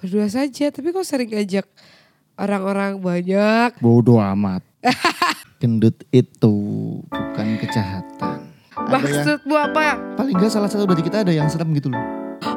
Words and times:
berdua 0.00 0.26
saja. 0.26 0.72
Tapi 0.72 0.90
kok 0.90 1.04
sering 1.04 1.30
ngajak 1.30 1.68
orang-orang 2.40 2.98
banyak. 2.98 3.76
Bodoh 3.78 4.18
amat. 4.18 4.64
Gendut 5.60 6.08
itu 6.08 6.56
bukan 7.12 7.48
kejahatan. 7.60 8.48
Ada 8.72 8.80
yang, 8.80 9.04
Maksudmu 9.04 9.54
apa? 9.60 10.00
paling 10.16 10.40
enggak 10.40 10.56
salah 10.56 10.72
satu 10.72 10.88
dari 10.88 11.04
kita 11.04 11.20
ada 11.20 11.36
yang 11.36 11.52
serem 11.52 11.68
gitu 11.76 11.92
loh. 11.92 12.00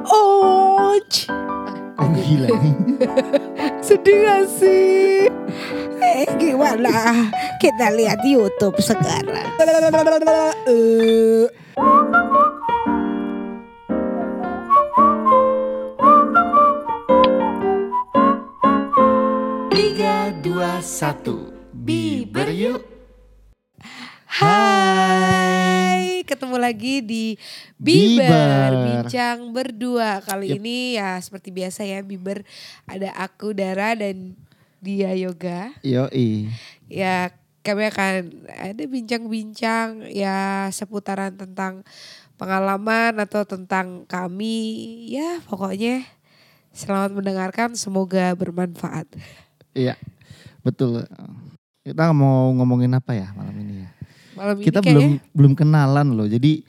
Oh, 0.07 0.95
Oh 2.01 2.09
gila 2.09 2.49
nih. 2.57 2.73
sedih 3.86 4.25
gak 4.25 4.50
sih? 4.57 5.30
Eh 6.02 6.25
gimana? 6.41 7.30
Kita 7.62 7.94
lihat 7.94 8.25
YouTube 8.25 8.82
sekarang. 8.82 9.54
dua, 20.73 20.82
satu. 20.82 21.54
Biber 21.69 22.50
yuk. 22.50 22.81
Hai, 24.25 26.25
ketemu 26.25 26.57
lagi 26.57 27.05
di 27.05 27.37
Biber, 27.77 28.25
Biber. 28.25 28.71
Bincang 28.81 29.54
Berdua. 29.54 30.17
Kali 30.25 30.50
Yep. 30.50 30.57
ini 30.57 30.97
ya 30.97 31.21
seperti 31.21 31.54
biasa 31.54 31.86
ya 31.86 32.02
Biber 32.02 32.41
ada 32.89 33.14
aku 33.22 33.53
Dara 33.53 33.94
dan 33.94 34.33
dia 34.81 35.14
Yoga. 35.14 35.78
Yoi. 35.86 36.50
Ya 36.89 37.30
kami 37.61 37.94
akan 37.94 38.50
ada 38.50 38.83
bincang-bincang 38.89 40.09
ya 40.09 40.73
seputaran 40.73 41.38
tentang 41.38 41.86
pengalaman 42.42 43.22
atau 43.22 43.45
tentang 43.45 44.09
kami. 44.09 45.05
Ya 45.05 45.38
pokoknya 45.45 46.02
selamat 46.73 47.14
mendengarkan 47.14 47.78
semoga 47.78 48.33
bermanfaat. 48.33 49.05
Iya. 49.78 49.94
Betul. 50.63 51.03
Kita 51.83 52.16
mau 52.16 52.50
ngomongin 52.56 52.95
apa 52.95 53.11
ya 53.11 53.36
malam 53.36 53.56
ini 53.59 53.83
ya? 53.83 53.89
Malam 54.33 54.56
Kita 54.64 54.80
ini 54.81 54.88
belum 54.88 55.03
kayaknya 55.03 55.31
belum 55.36 55.53
kenalan 55.53 56.08
loh. 56.16 56.28
Jadi 56.31 56.64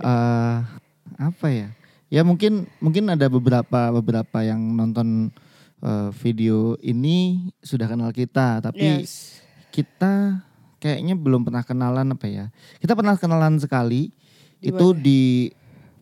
eh 0.00 0.58
apa 1.20 1.46
ya? 1.52 1.68
Ya 2.08 2.22
mungkin 2.24 2.64
mungkin 2.80 3.12
ada 3.12 3.28
beberapa 3.28 3.92
beberapa 4.00 4.38
yang 4.40 4.58
nonton 4.74 5.28
eh, 5.84 6.10
video 6.24 6.80
ini 6.80 7.50
sudah 7.60 7.86
kenal 7.86 8.10
kita, 8.10 8.64
tapi 8.64 9.04
yes. 9.04 9.44
kita 9.68 10.40
kayaknya 10.80 11.16
belum 11.16 11.44
pernah 11.44 11.60
kenalan 11.60 12.16
apa 12.16 12.26
ya? 12.26 12.46
Kita 12.80 12.96
pernah 12.96 13.20
kenalan 13.20 13.60
sekali 13.60 14.12
Di 14.60 14.72
itu 14.72 14.86
mana? 14.96 15.00
di 15.04 15.22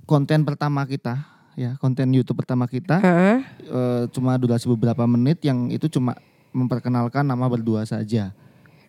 konten 0.06 0.46
pertama 0.46 0.86
kita 0.86 1.22
ya, 1.58 1.77
konten 1.78 2.10
YouTube 2.12 2.42
pertama 2.42 2.66
kita 2.70 3.00
Heeh. 3.00 3.38
eh, 3.66 4.02
cuma 4.12 4.38
durasi 4.38 4.68
beberapa 4.70 5.02
menit 5.08 5.42
yang 5.42 5.70
itu 5.72 5.88
cuma 5.90 6.16
memperkenalkan 6.53 7.25
nama 7.25 7.48
berdua 7.48 7.83
saja. 7.84 8.33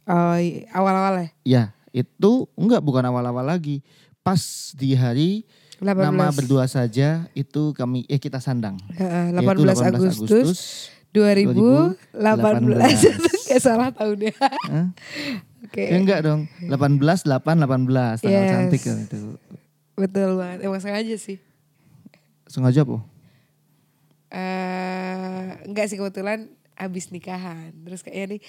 Oh, 0.03 0.35
awal-awal 0.75 1.23
ya? 1.23 1.29
Ya, 1.43 1.63
itu 1.95 2.47
enggak 2.53 2.83
bukan 2.83 3.07
awal-awal 3.07 3.47
lagi. 3.47 3.79
Pas 4.23 4.71
di 4.75 4.95
hari 4.95 5.43
18. 5.83 5.99
nama 5.99 6.31
berdua 6.31 6.63
saja 6.67 7.27
itu 7.35 7.71
kami 7.75 8.07
eh 8.07 8.19
kita 8.19 8.39
sandang. 8.39 8.79
Heeh, 8.95 9.35
Yaitu 9.35 9.63
18, 9.67 9.83
Agustus, 9.83 10.59
2018. 11.11 12.15
2018. 12.15 13.51
Gak 13.51 13.61
salah 13.61 13.91
tahunnya. 13.91 14.33
Hah? 14.39 14.87
Oke. 15.63 15.83
Ya 15.91 15.97
enggak 15.99 16.19
dong. 16.23 16.47
18 16.63 16.99
8 17.23 17.43
18 17.63 18.23
tanggal 18.23 18.43
Yes. 18.43 18.51
cantik 18.51 18.81
kan 18.83 18.97
itu. 19.03 19.17
Betul 19.93 20.29
banget. 20.39 20.59
Emang 20.65 20.81
sengaja 20.81 21.15
sih. 21.15 21.37
Sengaja 22.47 22.83
po. 22.83 23.03
eh 24.33 25.61
enggak 25.69 25.85
sih 25.85 25.97
kebetulan 25.99 26.49
abis 26.75 27.09
nikahan. 27.09 27.71
Terus 27.85 28.01
kayaknya 28.01 28.37
nih 28.37 28.41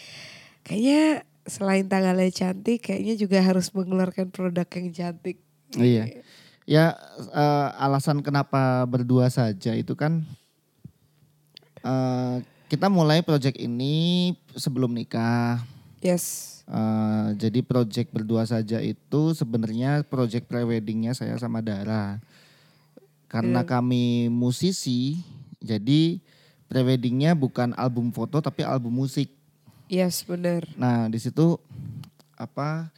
kayaknya 0.65 1.03
selain 1.45 1.85
tanggalnya 1.85 2.33
cantik 2.33 2.81
kayaknya 2.81 3.15
juga 3.21 3.39
harus 3.45 3.69
mengeluarkan 3.73 4.33
produk 4.33 4.67
yang 4.77 4.89
cantik. 4.93 5.37
Iya. 5.77 6.25
Ya 6.65 6.97
eh, 7.33 7.69
alasan 7.77 8.25
kenapa 8.25 8.89
berdua 8.89 9.29
saja 9.29 9.77
itu 9.77 9.93
kan 9.93 10.25
eh, 11.85 12.37
kita 12.73 12.89
mulai 12.89 13.21
project 13.21 13.61
ini 13.61 14.33
sebelum 14.57 14.97
nikah. 14.97 15.61
Yes. 16.01 16.55
Eh, 16.65 17.29
jadi 17.37 17.61
project 17.61 18.09
berdua 18.09 18.49
saja 18.49 18.81
itu 18.81 19.37
sebenarnya 19.37 20.01
project 20.09 20.49
preweddingnya 20.49 21.13
saya 21.13 21.37
sama 21.37 21.61
Dara. 21.61 22.25
Karena 23.29 23.61
Iya. 23.61 23.69
kami 23.69 24.33
musisi, 24.33 25.21
jadi 25.61 26.23
preweddingnya 26.75 27.39
bukan 27.39 27.71
album 27.79 28.11
foto 28.11 28.43
tapi 28.43 28.67
album 28.67 29.07
musik. 29.07 29.31
Yes, 29.87 30.27
bener. 30.27 30.67
Nah 30.75 31.07
di 31.07 31.23
situ 31.23 31.55
apa? 32.35 32.91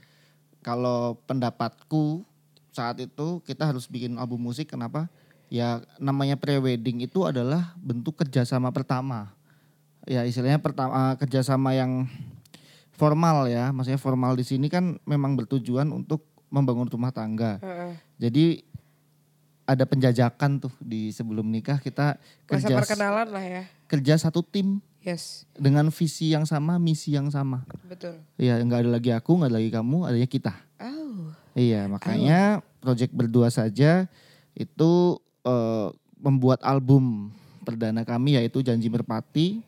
Kalau 0.64 1.20
pendapatku 1.28 2.25
saat 2.72 2.97
itu 3.04 3.44
kita 3.44 3.69
harus 3.69 3.84
bikin 3.84 4.16
album 4.16 4.48
musik. 4.48 4.72
Kenapa? 4.72 5.12
Ya 5.53 5.84
namanya 6.00 6.41
prewedding 6.41 7.04
itu 7.04 7.28
adalah 7.28 7.76
bentuk 7.76 8.16
kerjasama 8.16 8.72
pertama. 8.72 9.37
Ya 10.08 10.25
istilahnya 10.25 10.56
pertama 10.56 11.12
kerjasama 11.20 11.76
yang 11.76 12.08
formal 12.97 13.44
ya. 13.44 13.76
Maksudnya 13.76 14.00
formal 14.00 14.41
di 14.41 14.48
sini 14.48 14.72
kan 14.72 14.97
memang 15.04 15.37
bertujuan 15.37 15.93
untuk 15.93 16.25
membangun 16.48 16.88
rumah 16.88 17.12
tangga. 17.12 17.60
Heeh. 17.60 17.93
Jadi 18.16 18.44
ada 19.66 19.84
penjajakan 19.84 20.62
tuh 20.62 20.72
di 20.78 21.10
sebelum 21.10 21.44
nikah 21.50 21.82
kita 21.82 22.16
Masa 22.16 22.47
kerja 22.47 22.75
perkenalan 22.78 23.28
lah 23.34 23.44
ya. 23.44 23.62
kerja 23.91 24.15
satu 24.16 24.41
tim 24.41 24.78
Yes, 25.06 25.47
dengan 25.54 25.87
visi 25.94 26.34
yang 26.34 26.43
sama, 26.43 26.82
misi 26.82 27.15
yang 27.15 27.31
sama. 27.31 27.62
betul. 27.87 28.19
Iya, 28.34 28.59
nggak 28.59 28.81
ada 28.82 28.91
lagi 28.91 29.15
aku, 29.15 29.38
nggak 29.38 29.50
ada 29.55 29.59
lagi 29.62 29.71
kamu, 29.71 29.99
adanya 30.03 30.26
kita. 30.26 30.50
Oh. 30.82 31.31
Iya, 31.55 31.87
makanya 31.87 32.59
project 32.82 33.15
berdua 33.15 33.47
saja 33.55 34.10
itu 34.59 34.91
eh, 35.47 35.88
membuat 36.19 36.59
album 36.66 37.31
perdana 37.62 38.03
kami 38.03 38.34
yaitu 38.34 38.66
Janji 38.66 38.91
Merpati 38.91 39.62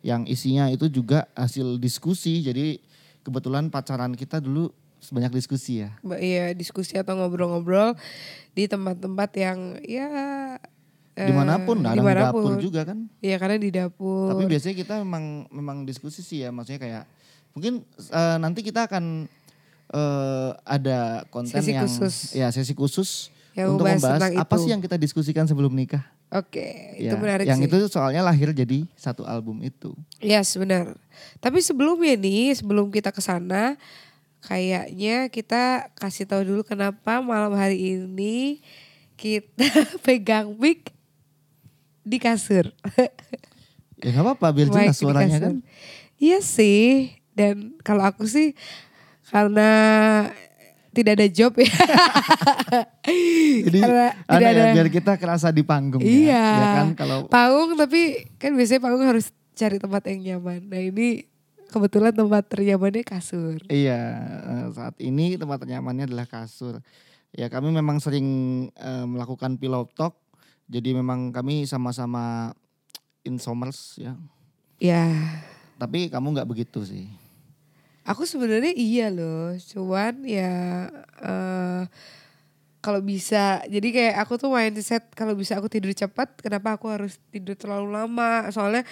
yang 0.00 0.24
isinya 0.24 0.72
itu 0.72 0.88
juga 0.88 1.28
hasil 1.36 1.76
diskusi. 1.76 2.40
Jadi 2.40 2.80
kebetulan 3.20 3.68
pacaran 3.68 4.16
kita 4.16 4.40
dulu 4.40 4.72
sebanyak 5.00 5.32
diskusi 5.32 5.80
ya. 5.80 5.90
Mbak 6.00 6.20
iya 6.20 6.44
diskusi 6.52 6.94
atau 6.94 7.16
ngobrol-ngobrol 7.16 7.96
di 8.50 8.64
tempat-tempat 8.64 9.30
yang 9.34 9.58
ya 9.82 10.08
eh, 11.12 11.26
Di 11.26 11.32
mana 11.32 11.58
pun, 11.58 11.80
dalam 11.80 11.96
di 11.96 12.00
mana 12.00 12.30
pun. 12.30 12.44
dapur 12.46 12.54
juga 12.56 12.84
kan. 12.84 13.08
Iya 13.18 13.36
karena 13.36 13.56
di 13.56 13.70
dapur. 13.70 14.30
Tapi 14.30 14.44
biasanya 14.46 14.76
kita 14.76 14.94
memang 15.00 15.24
memang 15.48 15.76
diskusi 15.82 16.20
sih 16.20 16.40
ya, 16.40 16.50
maksudnya 16.50 16.78
kayak 16.78 17.04
mungkin 17.50 17.82
eh, 17.90 18.36
nanti 18.36 18.60
kita 18.60 18.86
akan 18.86 19.26
eh, 19.90 20.50
ada 20.62 20.98
konten 21.26 21.50
Sesi 21.50 21.72
yang 21.72 21.84
khusus. 21.84 22.14
ya 22.32 22.48
sesi 22.48 22.72
khusus 22.72 23.10
Yang 23.52 23.68
untuk 23.72 23.82
membahas 23.82 23.98
membahas 23.98 24.14
tentang 24.16 24.34
apa 24.38 24.54
itu. 24.54 24.62
sih 24.62 24.70
yang 24.70 24.80
kita 24.80 24.96
diskusikan 24.96 25.44
sebelum 25.44 25.72
nikah. 25.72 26.04
Oke, 26.30 26.94
itu 26.94 27.10
Ya, 27.10 27.18
menarik 27.18 27.42
yang 27.42 27.58
sih. 27.58 27.66
itu 27.66 27.90
soalnya 27.90 28.22
lahir 28.22 28.54
jadi 28.54 28.86
satu 28.94 29.26
album 29.26 29.58
itu. 29.60 29.90
Yes, 30.20 30.54
benar. 30.54 30.94
Tapi 31.42 31.58
sebelumnya 31.58 32.14
nih, 32.14 32.54
sebelum 32.54 32.86
kita 32.86 33.10
ke 33.10 33.18
sana, 33.18 33.74
kayaknya 34.40 35.28
kita 35.28 35.92
kasih 35.94 36.24
tahu 36.24 36.42
dulu 36.44 36.62
kenapa 36.64 37.20
malam 37.20 37.52
hari 37.52 38.00
ini 38.00 38.60
kita 39.14 39.68
pegang 40.06 40.56
mic 40.56 40.92
di 42.00 42.16
kasur. 42.16 42.72
Ya 44.00 44.16
nggak 44.16 44.24
apa-apa 44.24 44.46
biar 44.56 44.68
jelas 44.72 44.96
suaranya 44.96 45.38
kan. 45.38 45.54
Iya 46.16 46.40
sih. 46.40 47.12
Dan 47.36 47.76
kalau 47.84 48.04
aku 48.04 48.24
sih 48.24 48.56
karena 49.28 49.70
tidak 50.90 51.20
ada 51.20 51.28
job 51.30 51.54
ya. 51.54 51.70
Jadi 53.68 53.78
Karena 53.78 54.06
aneh 54.26 54.40
tidak 54.40 54.50
ya, 54.50 54.50
ada 54.50 54.74
biar 54.74 54.88
kita 54.90 55.12
kerasa 55.20 55.48
di 55.54 55.62
panggung 55.62 56.02
Iya. 56.02 56.34
ya. 56.34 56.44
Ya 56.56 56.66
kan 56.82 56.88
kalau 56.98 57.28
panggung 57.30 57.78
tapi 57.78 58.26
kan 58.40 58.56
biasanya 58.56 58.80
panggung 58.82 59.06
harus 59.06 59.30
cari 59.54 59.76
tempat 59.78 60.02
yang 60.10 60.20
nyaman. 60.40 60.66
Nah 60.66 60.80
ini 60.80 61.28
kebetulan 61.70 62.12
tempat 62.12 62.44
ternyamannya 62.50 63.06
kasur. 63.06 63.62
Iya, 63.70 64.00
eh, 64.44 64.66
saat 64.74 64.98
ini 64.98 65.38
tempat 65.38 65.62
nyamannya 65.64 66.10
adalah 66.10 66.26
kasur. 66.26 66.82
Ya 67.30 67.46
kami 67.46 67.70
memang 67.70 68.02
sering 68.02 68.26
eh, 68.74 69.06
melakukan 69.06 69.56
pillow 69.56 69.86
talk. 69.94 70.18
Jadi 70.70 70.94
memang 70.94 71.30
kami 71.34 71.66
sama-sama 71.66 72.54
insomers 73.22 73.98
ya. 73.98 74.14
Ya, 74.80 75.06
Tapi 75.76 76.08
kamu 76.08 76.32
nggak 76.34 76.48
begitu 76.48 76.82
sih. 76.84 77.06
aku 78.02 78.26
sebenarnya 78.26 78.74
iya 78.74 79.06
loh. 79.12 79.54
Cuman 79.60 80.24
ya 80.26 80.88
eh 81.20 81.82
kalau 82.80 83.04
bisa, 83.04 83.60
jadi 83.68 83.88
kayak 83.92 84.14
aku 84.24 84.40
tuh 84.40 84.48
mindset 84.48 85.04
kalau 85.12 85.36
bisa 85.36 85.60
aku 85.60 85.68
tidur 85.68 85.92
cepat, 85.92 86.32
kenapa 86.40 86.80
aku 86.80 86.88
harus 86.88 87.20
tidur 87.28 87.52
terlalu 87.52 87.92
lama? 87.92 88.48
Soalnya 88.48 88.88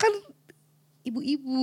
kan 0.00 0.08
ibu-ibu 1.06 1.58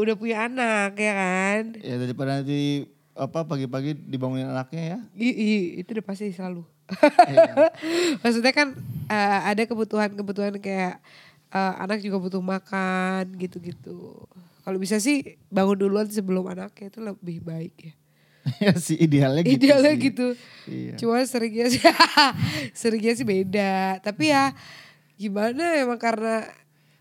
udah 0.00 0.14
punya 0.14 0.36
anak 0.44 0.92
ya 0.94 1.12
kan? 1.14 1.62
Ya 1.78 1.94
daripada 1.96 2.40
nanti 2.40 2.84
apa 3.14 3.42
pagi-pagi 3.42 3.94
dibangunin 3.96 4.46
anaknya 4.46 4.82
ya. 4.84 4.98
I, 5.14 5.28
i- 5.30 5.70
itu 5.78 5.90
udah 5.90 6.04
pasti 6.04 6.30
selalu. 6.30 6.62
Iya. 7.24 7.70
Maksudnya 8.22 8.50
kan 8.50 8.74
eh, 9.06 9.40
ada 9.46 9.62
kebutuhan-kebutuhan 9.62 10.58
kayak 10.58 10.98
eh, 11.48 11.74
anak 11.78 11.98
juga 11.98 12.18
butuh 12.18 12.40
makan 12.40 13.34
gitu-gitu. 13.36 14.26
Kalau 14.62 14.76
bisa 14.76 14.98
sih 14.98 15.22
bangun 15.48 15.78
duluan 15.78 16.06
sebelum 16.06 16.44
anaknya 16.44 16.86
itu 16.88 17.00
lebih 17.00 17.38
baik 17.40 17.74
ya. 17.80 17.94
ya 18.60 18.72
sih 18.74 18.96
idealnya 18.96 19.42
gitu. 19.42 19.54
Idealnya 19.56 19.92
sih. 19.92 20.02
gitu. 20.04 20.26
Iya. 20.66 20.94
Cuma 20.96 21.20
seringnya 21.22 21.66
sih 21.68 21.82
seringnya 22.78 23.12
sih 23.14 23.24
beda. 23.24 23.98
Tapi 24.00 24.28
ya 24.28 24.52
gimana 25.16 25.74
emang 25.76 25.98
karena 25.98 26.46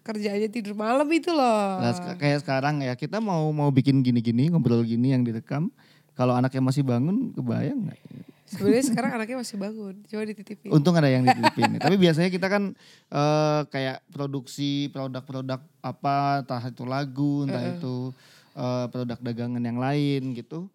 kerjaannya 0.07 0.47
tidur 0.47 0.71
malam 0.73 1.03
itu 1.11 1.27
loh. 1.29 1.83
Nah, 1.83 1.91
kayak 2.15 2.47
sekarang 2.47 2.79
ya 2.79 2.95
kita 2.95 3.19
mau 3.19 3.51
mau 3.51 3.67
bikin 3.67 3.99
gini-gini 3.99 4.47
ngobrol 4.47 4.87
gini 4.87 5.11
yang 5.11 5.27
direkam. 5.27 5.67
Kalau 6.15 6.33
anaknya 6.33 6.63
masih 6.63 6.81
bangun, 6.81 7.29
kebayang 7.35 7.77
nggak? 7.85 7.99
Sebenarnya 8.47 8.85
sekarang 8.87 9.11
anaknya 9.19 9.37
masih 9.43 9.59
bangun, 9.59 9.95
coba 10.07 10.23
dititipin. 10.23 10.71
Untung 10.71 10.95
ada 10.95 11.11
yang 11.11 11.27
dititipin. 11.27 11.77
Tapi 11.83 11.95
biasanya 11.99 12.31
kita 12.31 12.47
kan 12.47 12.63
eh, 13.11 13.61
kayak 13.67 14.07
produksi 14.09 14.87
produk-produk 14.89 15.59
apa, 15.83 16.41
entah 16.41 16.63
itu 16.63 16.83
lagu, 16.87 17.43
entah 17.43 17.59
itu 17.75 18.15
eh, 18.55 18.85
produk 18.87 19.19
dagangan 19.19 19.59
yang 19.61 19.77
lain 19.77 20.31
gitu. 20.33 20.71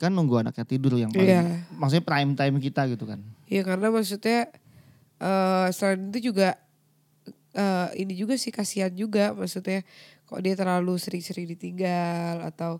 Kan 0.00 0.16
nunggu 0.16 0.40
anaknya 0.40 0.64
tidur 0.64 0.96
yang 0.96 1.12
paling, 1.12 1.28
Iya. 1.28 1.42
maksudnya 1.76 2.04
prime 2.08 2.32
time 2.32 2.56
kita 2.56 2.88
gitu 2.88 3.04
kan. 3.04 3.20
Iya 3.46 3.62
karena 3.68 3.92
maksudnya 3.92 4.48
eh 5.20 5.68
selain 5.76 6.08
itu 6.08 6.32
juga 6.32 6.56
eh 7.50 7.88
ini 7.98 8.14
juga 8.14 8.38
sih 8.38 8.54
kasihan 8.54 8.92
juga 8.94 9.34
maksudnya 9.34 9.82
kok 10.26 10.38
dia 10.38 10.54
terlalu 10.54 10.94
sering-sering 10.96 11.50
ditinggal 11.50 12.46
atau 12.46 12.78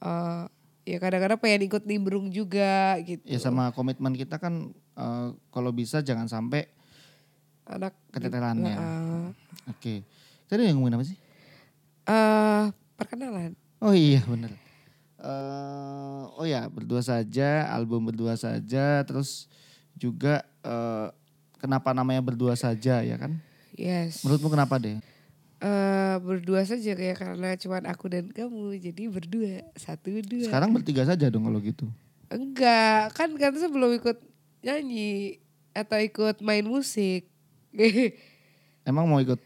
eh 0.00 0.44
ya 0.86 0.98
kadang-kadang 0.98 1.38
pengen 1.38 1.66
ikut 1.70 1.84
nimbrung 1.86 2.30
juga 2.32 2.98
gitu. 3.02 3.22
Ya 3.26 3.38
sama 3.38 3.70
komitmen 3.74 4.14
kita 4.14 4.38
kan 4.38 4.70
eh, 4.74 5.28
kalau 5.50 5.70
bisa 5.74 6.02
jangan 6.02 6.26
sampai 6.30 6.66
anak 7.66 7.94
keteterannya. 8.10 8.74
Heeh. 8.74 9.26
Oke. 9.70 9.94
Tadi 10.50 10.66
yang 10.66 10.78
ngomongin 10.82 10.98
apa 10.98 11.06
sih? 11.06 11.18
eh 12.10 12.64
perkenalan. 12.98 13.54
Oh 13.78 13.94
iya 13.94 14.24
bener. 14.26 14.50
Eh, 15.20 16.22
oh 16.40 16.46
ya 16.48 16.64
berdua 16.66 17.04
saja, 17.04 17.68
album 17.70 18.08
berdua 18.08 18.34
saja, 18.40 19.04
terus 19.04 19.46
juga 19.94 20.42
eh, 20.64 21.08
kenapa 21.60 21.92
namanya 21.92 22.24
berdua 22.24 22.56
saja 22.56 23.04
ya 23.04 23.16
kan? 23.20 23.36
Yes. 23.80 24.20
Menurutmu 24.20 24.52
kenapa 24.52 24.76
deh? 24.76 25.00
eh 25.60 26.16
berdua 26.24 26.64
saja 26.64 26.96
kayak 26.96 27.20
karena 27.20 27.52
cuman 27.52 27.84
aku 27.84 28.08
dan 28.08 28.32
kamu 28.32 28.80
jadi 28.80 29.02
berdua 29.12 29.60
satu 29.76 30.08
dua. 30.24 30.48
Sekarang 30.48 30.72
bertiga 30.72 31.04
saja 31.04 31.28
dong 31.28 31.44
kalau 31.44 31.60
gitu. 31.60 31.84
Enggak, 32.32 33.12
kan 33.12 33.28
kan 33.36 33.52
sebelum 33.52 33.92
ikut 33.92 34.16
nyanyi 34.64 35.36
atau 35.76 36.00
ikut 36.00 36.40
main 36.40 36.64
musik. 36.64 37.28
Emang 38.88 39.04
mau 39.04 39.20
ikut? 39.20 39.36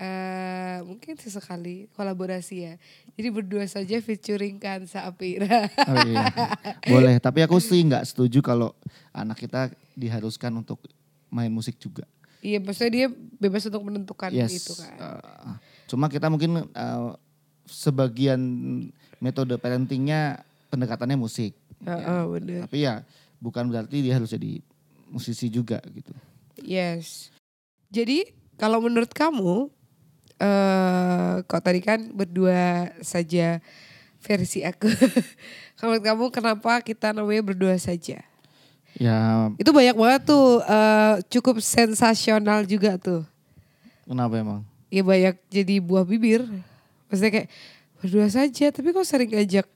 eh 0.00 0.80
mungkin 0.88 1.12
sesekali 1.20 1.84
kolaborasi 1.92 2.56
ya. 2.64 2.74
Jadi 3.20 3.28
berdua 3.28 3.68
saja 3.68 4.00
featuring 4.00 4.56
Kansa 4.56 5.04
Apira. 5.04 5.68
Oh 5.84 5.96
iya. 6.08 6.24
Boleh, 6.96 7.20
tapi 7.20 7.44
aku 7.44 7.60
sih 7.60 7.84
nggak 7.84 8.08
setuju 8.08 8.40
kalau 8.40 8.72
anak 9.12 9.44
kita 9.44 9.68
diharuskan 9.92 10.56
untuk 10.56 10.80
main 11.28 11.52
musik 11.52 11.76
juga. 11.76 12.08
Iya, 12.40 12.58
maksudnya 12.60 12.92
dia 12.92 13.06
bebas 13.40 13.64
untuk 13.68 13.84
menentukan 13.84 14.32
Yes. 14.32 14.52
itu 14.64 14.72
kan. 14.76 14.96
eh, 14.96 15.54
cuma 15.86 16.08
kita 16.08 16.28
mungkin 16.28 16.64
eh, 16.66 17.10
sebagian 17.68 18.40
metode 19.22 19.54
parentingnya 19.60 20.42
pendekatannya 20.68 21.16
musik. 21.16 21.54
Heeh, 21.84 22.22
bener. 22.28 22.60
Tapi 22.66 22.78
ya 22.84 23.04
bukan 23.40 23.68
berarti 23.70 24.04
dia 24.04 24.16
harus 24.16 24.32
jadi 24.32 24.60
musisi 25.08 25.48
juga 25.48 25.80
gitu. 25.92 26.12
Yes. 26.60 27.32
Jadi 27.90 28.30
kalau 28.60 28.84
menurut 28.84 29.10
kamu, 29.10 29.72
eh 30.38 31.34
kok 31.44 31.62
tadi 31.64 31.80
kan 31.80 32.12
berdua 32.12 32.92
saja 33.00 33.58
versi 34.20 34.62
aku. 34.62 34.88
kalau 35.80 35.96
menurut 35.96 36.06
kamu 36.06 36.24
kenapa 36.30 36.72
kita 36.84 37.12
namanya 37.16 37.42
berdua 37.44 37.76
saja? 37.80 38.22
Ya 38.96 39.48
Itu 39.54 39.70
banyak 39.70 39.94
banget 39.94 40.22
tuh, 40.26 40.60
eh, 40.60 41.14
cukup 41.30 41.60
sensasional 41.60 42.64
juga 42.64 42.96
tuh. 42.96 43.22
kenapa 44.02 44.34
emang? 44.36 44.60
Ya 44.88 45.02
banyak 45.02 45.38
jadi 45.46 45.78
buah 45.78 46.02
bibir. 46.02 46.42
Maksudnya 47.06 47.30
kayak 47.32 47.48
berdua 47.96 48.26
saja, 48.26 48.66
tapi 48.70 48.90
kok 48.90 49.04
sering 49.04 49.30
ngajak 49.30 49.66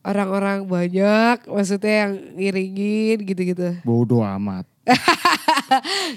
orang-orang 0.00 0.64
banyak, 0.64 1.44
maksudnya 1.44 2.06
yang 2.06 2.12
ngiringin 2.32 3.18
gitu-gitu. 3.22 3.76
Bodoh 3.82 4.22
amat. 4.22 4.64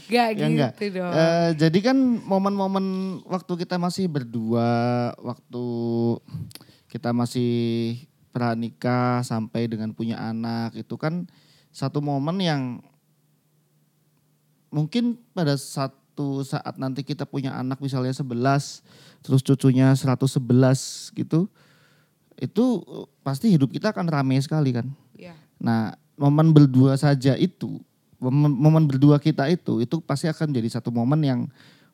Gak 0.08 0.28
Ya 0.30 0.36
gitu 0.38 0.46
enggak. 0.46 0.72
dong. 0.94 1.12
Eh, 1.12 1.50
jadi 1.58 1.80
kan 1.82 1.98
momen-momen 2.22 2.86
waktu 3.26 3.54
kita 3.58 3.76
masih 3.76 4.06
berdua, 4.06 4.70
waktu 5.18 5.66
kita 6.88 7.12
masih 7.12 7.52
pranikah 8.30 9.20
sampai 9.22 9.66
dengan 9.66 9.90
punya 9.90 10.22
anak 10.22 10.78
itu 10.78 10.96
kan 10.96 11.26
satu 11.70 12.02
momen 12.02 12.38
yang 12.42 12.62
mungkin 14.70 15.18
pada 15.34 15.58
satu 15.58 16.46
saat 16.46 16.78
nanti 16.78 17.02
kita 17.02 17.26
punya 17.26 17.56
anak 17.58 17.82
misalnya 17.82 18.14
11 18.14 18.26
terus 19.26 19.42
cucunya 19.42 19.94
111 19.94 21.16
gitu 21.16 21.50
itu 22.40 22.66
eh, 22.88 23.06
pasti 23.22 23.52
hidup 23.52 23.70
kita 23.70 23.92
akan 23.92 24.08
ramai 24.08 24.40
sekali 24.40 24.72
kan. 24.72 24.88
Ya. 25.20 25.36
Nah, 25.60 25.94
momen 26.16 26.56
berdua 26.56 26.96
saja 26.96 27.36
itu, 27.36 27.84
momen, 28.18 28.56
momen 28.56 28.84
berdua 28.88 29.20
kita 29.20 29.52
itu, 29.52 29.84
itu 29.84 30.00
pasti 30.00 30.32
akan 30.32 30.56
jadi 30.56 30.80
satu 30.80 30.90
momen 30.90 31.20
yang 31.22 31.40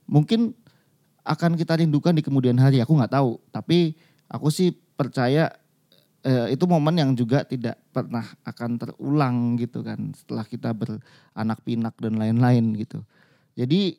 mungkin 0.06 0.54
akan 1.26 1.58
kita 1.58 1.82
rindukan 1.82 2.14
di 2.14 2.22
kemudian 2.22 2.56
hari. 2.62 2.78
Aku 2.86 2.94
nggak 2.94 3.18
tahu, 3.18 3.42
tapi 3.50 3.98
aku 4.30 4.54
sih 4.54 4.70
percaya 4.96 5.50
eh, 6.26 6.58
itu 6.58 6.66
momen 6.66 6.98
yang 6.98 7.12
juga 7.14 7.46
tidak 7.46 7.78
pernah 7.94 8.26
akan 8.42 8.82
terulang 8.82 9.38
gitu 9.62 9.86
kan 9.86 10.12
setelah 10.18 10.44
kita 10.44 10.74
beranak 10.74 11.60
pinak 11.62 11.94
dan 12.02 12.18
lain-lain 12.18 12.74
gitu. 12.82 13.06
Jadi 13.54 13.96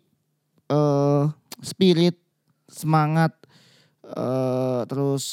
eh, 0.67 1.25
spirit, 1.62 2.19
semangat, 2.67 3.32
eh, 4.02 4.82
terus 4.90 5.25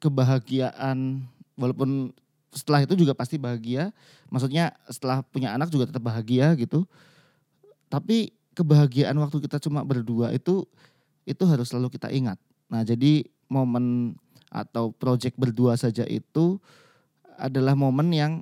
kebahagiaan 0.00 1.24
walaupun 1.56 2.12
setelah 2.52 2.84
itu 2.84 2.94
juga 3.00 3.16
pasti 3.16 3.40
bahagia. 3.40 3.90
Maksudnya 4.28 4.76
setelah 4.86 5.24
punya 5.24 5.56
anak 5.56 5.72
juga 5.72 5.88
tetap 5.88 6.04
bahagia 6.04 6.52
gitu. 6.60 6.84
Tapi 7.90 8.30
kebahagiaan 8.54 9.16
waktu 9.18 9.42
kita 9.42 9.58
cuma 9.62 9.82
berdua 9.82 10.30
itu 10.34 10.66
itu 11.24 11.42
harus 11.46 11.70
selalu 11.70 11.94
kita 11.94 12.10
ingat. 12.10 12.38
Nah, 12.70 12.86
jadi 12.86 13.26
momen 13.50 14.14
atau 14.50 14.90
project 14.90 15.38
berdua 15.38 15.78
saja 15.78 16.02
itu 16.04 16.58
adalah 17.38 17.78
momen 17.78 18.10
yang 18.10 18.32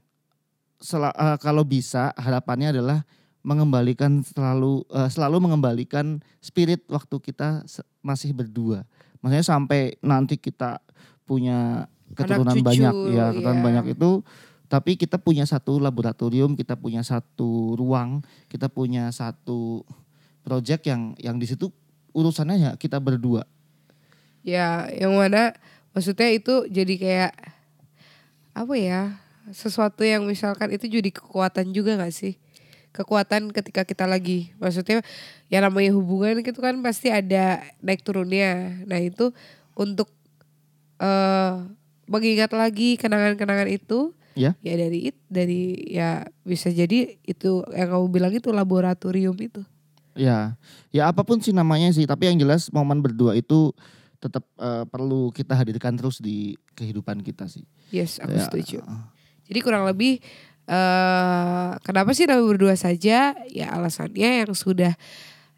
eh, 0.81 1.37
kalau 1.39 1.63
bisa 1.63 2.17
harapannya 2.17 2.75
adalah 2.75 3.05
mengembalikan 3.47 4.25
selalu 4.25 4.83
eh, 4.91 5.09
selalu 5.13 5.37
mengembalikan 5.45 6.19
spirit 6.43 6.83
waktu 6.89 7.17
kita 7.21 7.63
masih 8.03 8.35
berdua. 8.35 8.83
Maksudnya 9.21 9.47
sampai 9.47 10.01
nanti 10.03 10.41
kita 10.41 10.81
punya 11.29 11.87
keturunan 12.17 12.57
cucu, 12.57 12.65
banyak 12.65 12.95
ya, 13.13 13.31
keturunan 13.37 13.61
iya. 13.61 13.65
banyak 13.65 13.87
itu 13.95 14.11
tapi 14.69 15.01
kita 15.01 15.17
punya 15.17 15.49
satu 15.49 15.81
laboratorium, 15.81 16.53
kita 16.53 16.77
punya 16.77 17.01
satu 17.01 17.73
ruang, 17.73 18.21
kita 18.53 18.69
punya 18.69 19.09
satu 19.09 19.81
project 20.45 20.85
yang 20.85 21.17
yang 21.17 21.41
di 21.41 21.49
situ 21.49 21.73
urusannya 22.13 22.57
ya 22.61 22.71
kita 22.77 23.01
berdua. 23.01 23.49
Ya, 24.45 24.89
yang 24.93 25.17
mana 25.17 25.57
maksudnya 25.99 26.31
itu 26.31 26.71
jadi 26.71 26.95
kayak 26.95 27.33
apa 28.55 28.75
ya? 28.79 29.19
Sesuatu 29.51 30.07
yang 30.07 30.23
misalkan 30.31 30.71
itu 30.71 30.87
jadi 30.87 31.11
kekuatan 31.11 31.75
juga 31.75 31.99
gak 31.99 32.15
sih? 32.15 32.39
Kekuatan 32.95 33.51
ketika 33.51 33.83
kita 33.83 34.07
lagi 34.07 34.55
maksudnya 34.63 35.03
ya 35.51 35.59
namanya 35.59 35.91
hubungan 35.91 36.39
itu 36.39 36.55
kan 36.63 36.79
pasti 36.87 37.11
ada 37.11 37.67
naik 37.83 38.07
turunnya. 38.07 38.79
Nah, 38.87 39.03
itu 39.03 39.35
untuk 39.75 40.07
eh 41.03 41.55
mengingat 42.07 42.55
lagi 42.55 42.95
kenangan-kenangan 42.95 43.67
itu 43.69 44.15
Ya. 44.39 44.55
ya 44.63 44.79
dari 44.79 45.11
it- 45.11 45.27
dari 45.27 45.75
ya 45.91 46.23
bisa 46.47 46.71
jadi 46.71 47.19
itu 47.27 47.67
yang 47.75 47.91
kamu 47.91 48.07
bilang 48.07 48.31
itu 48.31 48.55
laboratorium 48.55 49.35
itu. 49.35 49.67
Ya, 50.15 50.55
ya 50.95 51.11
apa 51.11 51.27
pun 51.27 51.43
sih 51.43 51.51
namanya 51.51 51.91
sih, 51.91 52.07
tapi 52.07 52.31
yang 52.31 52.39
jelas 52.39 52.71
momen 52.71 53.03
berdua 53.03 53.35
itu 53.35 53.75
tetap 54.19 54.45
eh, 54.59 54.85
perlu 54.87 55.31
kita 55.31 55.55
hadirkan 55.55 55.95
terus 55.95 56.19
di 56.19 56.59
kehidupan 56.75 57.23
kita 57.23 57.47
sih. 57.47 57.67
Yes, 57.95 58.19
aku 58.19 58.35
Ya, 58.35 58.45
setuju. 58.47 58.79
Jadi 59.49 59.59
kurang 59.65 59.89
lebih 59.89 60.21
eh 60.69 61.71
kenapa 61.81 62.13
sih 62.13 62.29
nama 62.29 62.45
berdua 62.45 62.77
saja? 62.77 63.33
Ya 63.49 63.67
alasannya 63.73 64.45
yang 64.45 64.53
sudah 64.53 64.93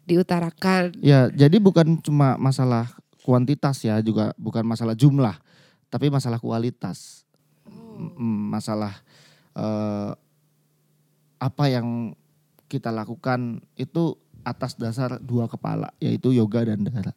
diutarakan. 0.07 0.97
Ya, 1.03 1.29
jadi 1.29 1.59
bukan 1.59 1.99
cuma 2.01 2.39
masalah 2.39 2.89
kuantitas 3.21 3.81
ya, 3.85 4.01
juga 4.01 4.33
bukan 4.39 4.65
masalah 4.65 4.97
jumlah, 4.97 5.35
tapi 5.91 6.09
masalah 6.09 6.41
kualitas. 6.41 7.27
Mm, 7.67 8.55
Masalah 8.55 8.93
eh, 9.57 10.11
apa 11.41 11.65
yang 11.67 12.13
kita 12.69 12.93
lakukan 12.93 13.59
itu 13.75 14.15
atas 14.41 14.73
dasar 14.79 15.21
dua 15.21 15.45
kepala 15.45 15.93
yaitu 16.01 16.33
yoga 16.33 16.65
dan 16.65 16.81
dara. 16.87 17.13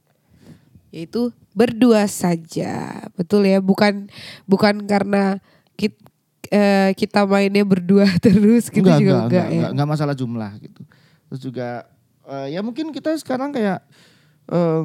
Yaitu 0.95 1.35
berdua 1.51 2.07
saja. 2.07 3.03
Betul 3.19 3.51
ya, 3.51 3.59
bukan 3.59 4.07
bukan 4.47 4.87
karena 4.87 5.43
kita, 5.75 6.95
kita 6.95 7.27
mainnya 7.27 7.67
berdua 7.67 8.07
terus 8.25 8.71
gitu 8.71 8.87
enggak, 8.87 8.99
juga 9.03 9.11
enggak, 9.11 9.27
enggak, 9.27 9.27
enggak, 9.27 9.47
ya. 9.51 9.59
enggak, 9.59 9.71
enggak 9.75 9.89
masalah 9.91 10.15
jumlah 10.15 10.53
gitu. 10.63 10.83
Terus 11.27 11.41
juga 11.43 11.69
eh, 12.31 12.47
ya 12.55 12.61
mungkin 12.63 12.95
kita 12.95 13.11
sekarang 13.19 13.51
kayak 13.51 13.83
eh, 14.55 14.85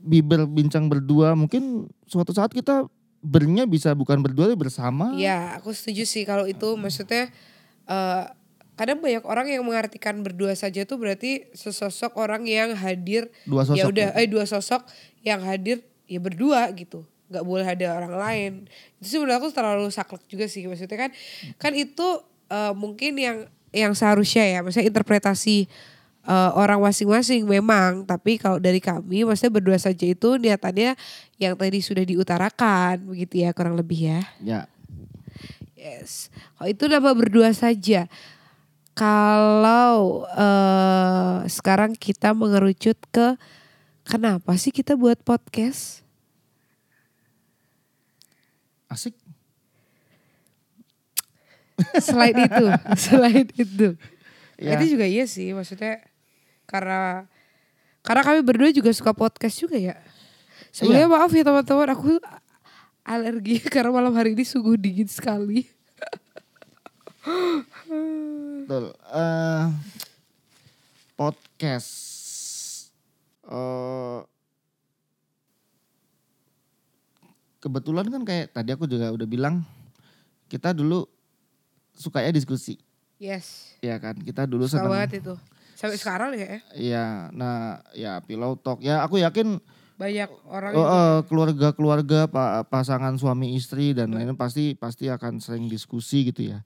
biber 0.00 0.44
bincang 0.44 0.92
berdua 0.92 1.32
mungkin 1.32 1.88
suatu 2.04 2.36
saat 2.36 2.52
kita 2.52 2.84
bernya 3.20 3.68
bisa 3.68 3.92
bukan 3.92 4.20
berdua 4.20 4.52
tapi 4.52 4.60
bersama. 4.60 5.12
Iya, 5.16 5.60
aku 5.60 5.72
setuju 5.72 6.08
sih 6.08 6.24
kalau 6.24 6.48
itu 6.48 6.68
maksudnya 6.76 7.28
eh 7.88 8.24
kadang 8.80 8.96
banyak 9.04 9.20
orang 9.28 9.44
yang 9.52 9.60
mengartikan 9.60 10.24
berdua 10.24 10.56
saja 10.56 10.88
tuh 10.88 10.96
berarti 10.96 11.52
sesosok 11.52 12.16
orang 12.16 12.48
yang 12.48 12.72
hadir 12.72 13.28
Dua 13.44 13.60
sosok 13.68 13.76
ya 13.76 13.84
udah 13.84 14.08
eh 14.16 14.24
dua 14.24 14.48
sosok 14.48 14.88
yang 15.20 15.44
hadir 15.44 15.84
ya 16.08 16.16
berdua 16.16 16.64
gitu. 16.72 17.04
Nggak 17.28 17.44
boleh 17.44 17.66
ada 17.68 17.86
orang 17.92 18.14
lain. 18.16 18.52
Itu 18.96 19.06
sih 19.12 19.18
menurut 19.20 19.36
aku 19.36 19.52
terlalu 19.52 19.92
saklek 19.92 20.24
juga 20.32 20.48
sih 20.48 20.64
maksudnya 20.64 20.96
kan 20.96 21.10
kan 21.60 21.72
itu 21.76 22.24
eh, 22.48 22.72
mungkin 22.72 23.20
yang 23.20 23.36
yang 23.68 23.92
seharusnya 23.92 24.48
ya 24.48 24.58
maksudnya 24.64 24.88
interpretasi 24.88 25.68
eh, 26.24 26.50
orang 26.56 26.80
masing-masing 26.80 27.44
memang 27.44 28.08
tapi 28.08 28.40
kalau 28.40 28.56
dari 28.56 28.80
kami 28.80 29.28
maksudnya 29.28 29.52
berdua 29.60 29.76
saja 29.76 30.08
itu 30.08 30.40
niatannya 30.40 30.96
yang 31.36 31.52
tadi 31.52 31.84
sudah 31.84 32.08
diutarakan 32.08 33.12
begitu 33.12 33.44
ya 33.44 33.52
kurang 33.52 33.76
lebih 33.76 34.08
ya. 34.08 34.20
Ya, 34.40 34.60
Yes. 35.80 36.28
Kalau 36.60 36.68
itu 36.68 36.84
nama 36.92 37.10
berdua 37.16 37.56
saja. 37.56 38.04
Kalau 39.00 40.28
eh 40.28 41.48
sekarang 41.48 41.96
kita 41.96 42.36
mengerucut 42.36 43.00
ke 43.08 43.40
kenapa 44.04 44.52
sih 44.60 44.68
kita 44.68 44.92
buat 44.92 45.16
podcast? 45.24 46.04
asik. 48.90 49.14
Selain 52.02 52.36
itu, 52.36 52.66
selain 53.08 53.48
itu. 53.56 53.88
Ya. 54.60 54.76
Itu 54.76 54.84
juga 54.98 55.06
iya 55.08 55.24
sih, 55.24 55.56
maksudnya 55.56 56.04
karena 56.68 57.24
karena 58.04 58.22
kami 58.26 58.40
berdua 58.44 58.68
juga 58.74 58.92
suka 58.92 59.16
podcast 59.16 59.56
juga 59.56 59.80
ya. 59.80 59.96
Sebelumnya 60.74 61.08
maaf 61.08 61.32
ya 61.32 61.46
teman-teman, 61.46 61.88
aku 61.94 62.20
alergi 63.06 63.62
karena 63.72 63.94
malam 63.94 64.12
hari 64.12 64.36
ini 64.36 64.44
sungguh 64.44 64.76
dingin 64.76 65.08
sekali. 65.08 65.64
Betul. 68.70 68.94
Eh, 68.94 69.66
podcast. 71.18 71.90
eh 73.50 74.22
kebetulan 77.58 78.06
kan 78.06 78.22
kayak 78.22 78.54
tadi 78.54 78.70
aku 78.70 78.86
juga 78.86 79.10
udah 79.10 79.26
bilang 79.26 79.66
kita 80.46 80.70
dulu 80.70 81.02
sukanya 81.98 82.30
diskusi, 82.30 82.78
Yes. 83.18 83.74
ya 83.82 83.98
kan? 83.98 84.14
Kita 84.14 84.46
dulu 84.46 84.70
Suka 84.70 84.86
senang. 84.86 84.94
banget 84.94 85.18
itu. 85.18 85.34
Sampai 85.74 85.98
sekarang 85.98 86.38
ya. 86.38 86.62
Iya, 86.70 87.06
nah 87.34 87.82
ya 87.90 88.22
pillow 88.22 88.54
talk. 88.54 88.86
Ya 88.86 89.02
aku 89.02 89.18
yakin 89.18 89.58
banyak 89.98 90.30
orang 90.46 90.78
yang 90.78 90.86
eh, 90.86 91.20
keluarga-keluarga 91.26 92.30
pa- 92.30 92.62
pasangan 92.62 93.18
suami 93.18 93.58
istri 93.58 93.98
dan 93.98 94.14
lain-lain 94.14 94.38
pasti 94.38 94.78
pasti 94.78 95.10
akan 95.10 95.42
sering 95.42 95.66
diskusi 95.66 96.30
gitu 96.30 96.54
ya. 96.54 96.62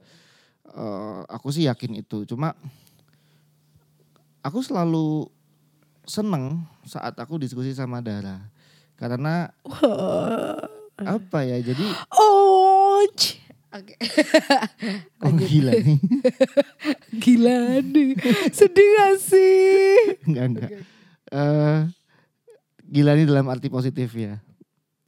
Eh, 0.73 1.21
aku 1.28 1.52
sih 1.52 1.68
yakin 1.68 2.00
itu. 2.00 2.25
Cuma 2.25 2.56
aku 4.40 4.64
selalu 4.64 5.28
seneng 6.04 6.64
saat 6.85 7.16
aku 7.16 7.40
diskusi 7.40 7.73
sama 7.73 8.00
Dara 8.00 8.40
karena 8.97 9.52
apa 11.00 11.38
ya? 11.44 11.61
Jadi 11.61 11.87
oh 12.16 13.04
oke 13.75 13.94
oh 15.25 15.33
gila 15.35 15.73
nih. 15.75 15.99
gila 17.25 17.56
nih 17.83 18.14
sedih 18.54 18.88
gak 18.94 19.14
sih 19.18 19.99
enggak 20.30 20.44
enggak. 20.47 20.71
Eh, 21.35 21.78
gila 22.87 23.18
nih 23.18 23.26
dalam 23.26 23.50
arti 23.50 23.66
positif 23.66 24.14
ya. 24.14 24.38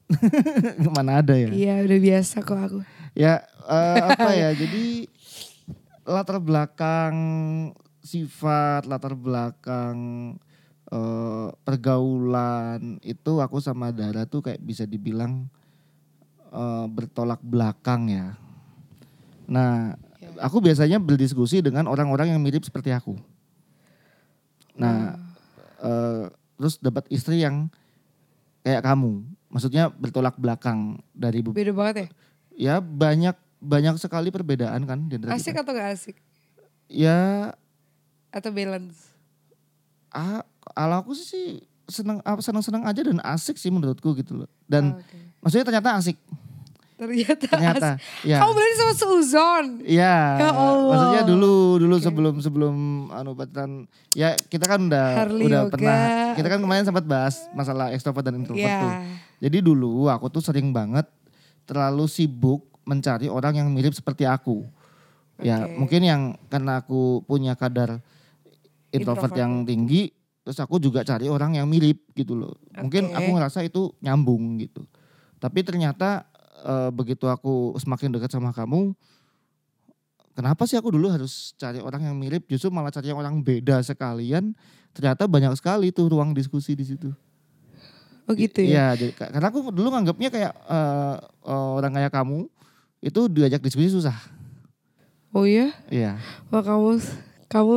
Mana 0.97 1.19
ada 1.23 1.35
ya? 1.35 1.51
iya 1.51 1.75
udah 1.83 1.99
biasa 1.99 2.47
kok 2.47 2.55
aku 2.59 2.79
Ya 3.19 3.43
eh, 3.67 4.01
apa 4.03 4.31
ya? 4.35 4.55
Jadi 4.55 5.11
latar 6.07 6.39
belakang 6.39 7.17
sifat, 8.01 8.87
latar 8.87 9.19
belakang 9.19 9.99
eh, 10.89 11.49
pergaulan 11.67 13.03
itu 13.03 13.43
aku 13.43 13.59
sama 13.59 13.91
Dara 13.91 14.23
tuh 14.25 14.47
kayak 14.47 14.63
bisa 14.63 14.87
dibilang 14.87 15.51
eh, 16.55 16.87
bertolak 16.87 17.43
belakang 17.43 18.07
ya. 18.07 18.39
Nah, 19.51 19.99
aku 20.39 20.63
biasanya 20.63 21.03
berdiskusi 21.03 21.59
dengan 21.63 21.91
orang-orang 21.91 22.35
yang 22.35 22.41
mirip 22.43 22.63
seperti 22.63 22.95
aku. 22.95 23.19
Nah, 24.79 25.19
eh, 25.83 26.31
terus 26.55 26.79
dapat 26.79 27.11
istri 27.11 27.43
yang 27.43 27.67
kayak 28.63 28.87
kamu. 28.87 29.27
Maksudnya 29.51 29.91
bertolak 29.91 30.39
belakang 30.39 31.03
dari 31.11 31.43
be- 31.43 31.55
beda 31.55 31.75
banget 31.75 31.97
ya 31.97 32.09
ya 32.57 32.75
banyak 32.81 33.37
banyak 33.59 33.97
sekali 33.97 34.29
perbedaan 34.29 34.83
kan 34.83 34.99
di 35.03 35.17
antara 35.17 35.33
asik 35.33 35.53
kita. 35.53 35.63
atau 35.63 35.73
gak 35.73 35.91
asik 35.93 36.17
Ya 36.87 37.51
atau 38.29 38.51
balance 38.51 39.11
ah, 40.09 40.41
kalau 40.69 40.97
aku 41.01 41.13
sih 41.13 41.59
seneng 41.85 42.19
ah, 42.21 42.37
seneng-seneng 42.37 42.83
aja 42.83 43.01
dan 43.01 43.19
asik 43.21 43.55
sih 43.55 43.69
menurutku 43.69 44.11
gitu 44.13 44.37
loh. 44.37 44.49
Dan 44.65 44.93
Ah, 44.93 44.99
oke. 44.99 45.19
maksudnya 45.41 45.65
ternyata 45.65 45.95
asik. 45.95 46.19
ternyata, 46.97 47.45
Ternyata 47.47 47.89
asik. 47.95 48.25
ya. 48.25 48.39
kamu 48.39 48.53
berarti 48.53 48.75
sama 48.75 48.95
Suzon 48.95 49.65
Iya. 49.83 50.17
Ya 50.35 50.49
Allah. 50.49 50.89
Maksudnya 50.89 51.23
dulu 51.25 51.53
dulu 51.77 51.95
Oke. 51.95 52.03
sebelum 52.03 52.35
sebelum 52.39 52.75
anu 53.11 53.33
pacaran 53.33 53.85
ya 54.13 54.33
kita 54.35 54.65
kan 54.65 54.81
udah 54.83 55.07
Harley 55.17 55.45
udah 55.45 55.61
yoga. 55.63 55.73
pernah 55.73 55.99
kita 56.33 56.49
kan 56.49 56.59
kemarin 56.59 56.85
sempat 56.85 57.05
bahas 57.05 57.35
masalah 57.51 57.91
ekstrovert 57.91 58.25
dan 58.25 58.37
introvert 58.37 58.63
ya 58.63 58.79
tuh. 58.79 58.93
Jadi 59.39 59.59
dulu 59.61 60.07
aku 60.07 60.27
tuh 60.29 60.41
sering 60.41 60.71
banget 60.71 61.05
terlalu 61.65 62.07
sibuk 62.07 62.65
mencari 62.87 63.27
orang 63.27 63.59
yang 63.59 63.69
mirip 63.69 63.93
seperti 63.93 64.25
aku. 64.25 64.63
Ya, 65.37 65.67
Oke. 65.69 65.77
mungkin 65.77 66.01
yang 66.01 66.23
karena 66.49 66.81
aku 66.81 67.21
punya 67.27 67.53
kadar 67.53 68.01
introvert, 68.89 69.29
Introvert. 69.29 69.37
yang 69.37 69.53
tinggi, 69.67 70.09
terus 70.41 70.57
aku 70.57 70.81
juga 70.81 71.05
cari 71.05 71.29
orang 71.29 71.59
yang 71.59 71.67
mirip 71.69 72.01
gitu 72.15 72.33
loh. 72.33 72.57
Mungkin 72.73 73.11
Oke. 73.11 73.17
aku 73.19 73.29
ngerasa 73.37 73.61
itu 73.61 73.93
nyambung 74.01 74.57
gitu. 74.57 74.87
Tapi 75.37 75.61
ternyata 75.61 76.25
eh, 76.65 76.89
begitu 76.89 77.29
aku 77.29 77.77
semakin 77.77 78.17
dekat 78.17 78.33
sama 78.33 78.55
kamu, 78.55 78.97
kenapa 80.33 80.65
sih 80.65 80.77
aku 80.77 80.89
dulu 80.89 81.13
harus 81.13 81.53
cari 81.57 81.81
orang 81.81 82.09
yang 82.09 82.17
mirip, 82.17 82.49
justru 82.49 82.73
malah 82.73 82.89
cari 82.89 83.13
yang 83.13 83.21
orang 83.21 83.45
beda 83.45 83.83
sekalian. 83.83 84.57
Ternyata 84.97 85.29
banyak 85.29 85.53
sekali 85.53 85.93
tuh 85.93 86.09
ruang 86.09 86.33
diskusi 86.33 86.73
di 86.73 86.87
situ. 86.87 87.13
oh 88.27 88.35
gitu 88.35 88.59
ya 88.59 88.97
Iya, 88.99 89.07
jadi- 89.07 89.15
karena 89.15 89.47
aku 89.47 89.71
dulu 89.71 89.87
nganggapnya 89.93 90.31
kayak 90.33 90.53
eh, 90.57 91.15
orang 91.47 91.93
kayak 91.93 92.11
kamu 92.11 92.51
itu 92.99 93.21
diajak 93.29 93.61
diskusi 93.61 93.91
susah. 93.91 94.17
oh 95.31 95.45
ya 95.45 95.71
Iya, 95.89 96.17
wah 96.49 96.63
kamu 96.63 96.97
kamu 97.47 97.75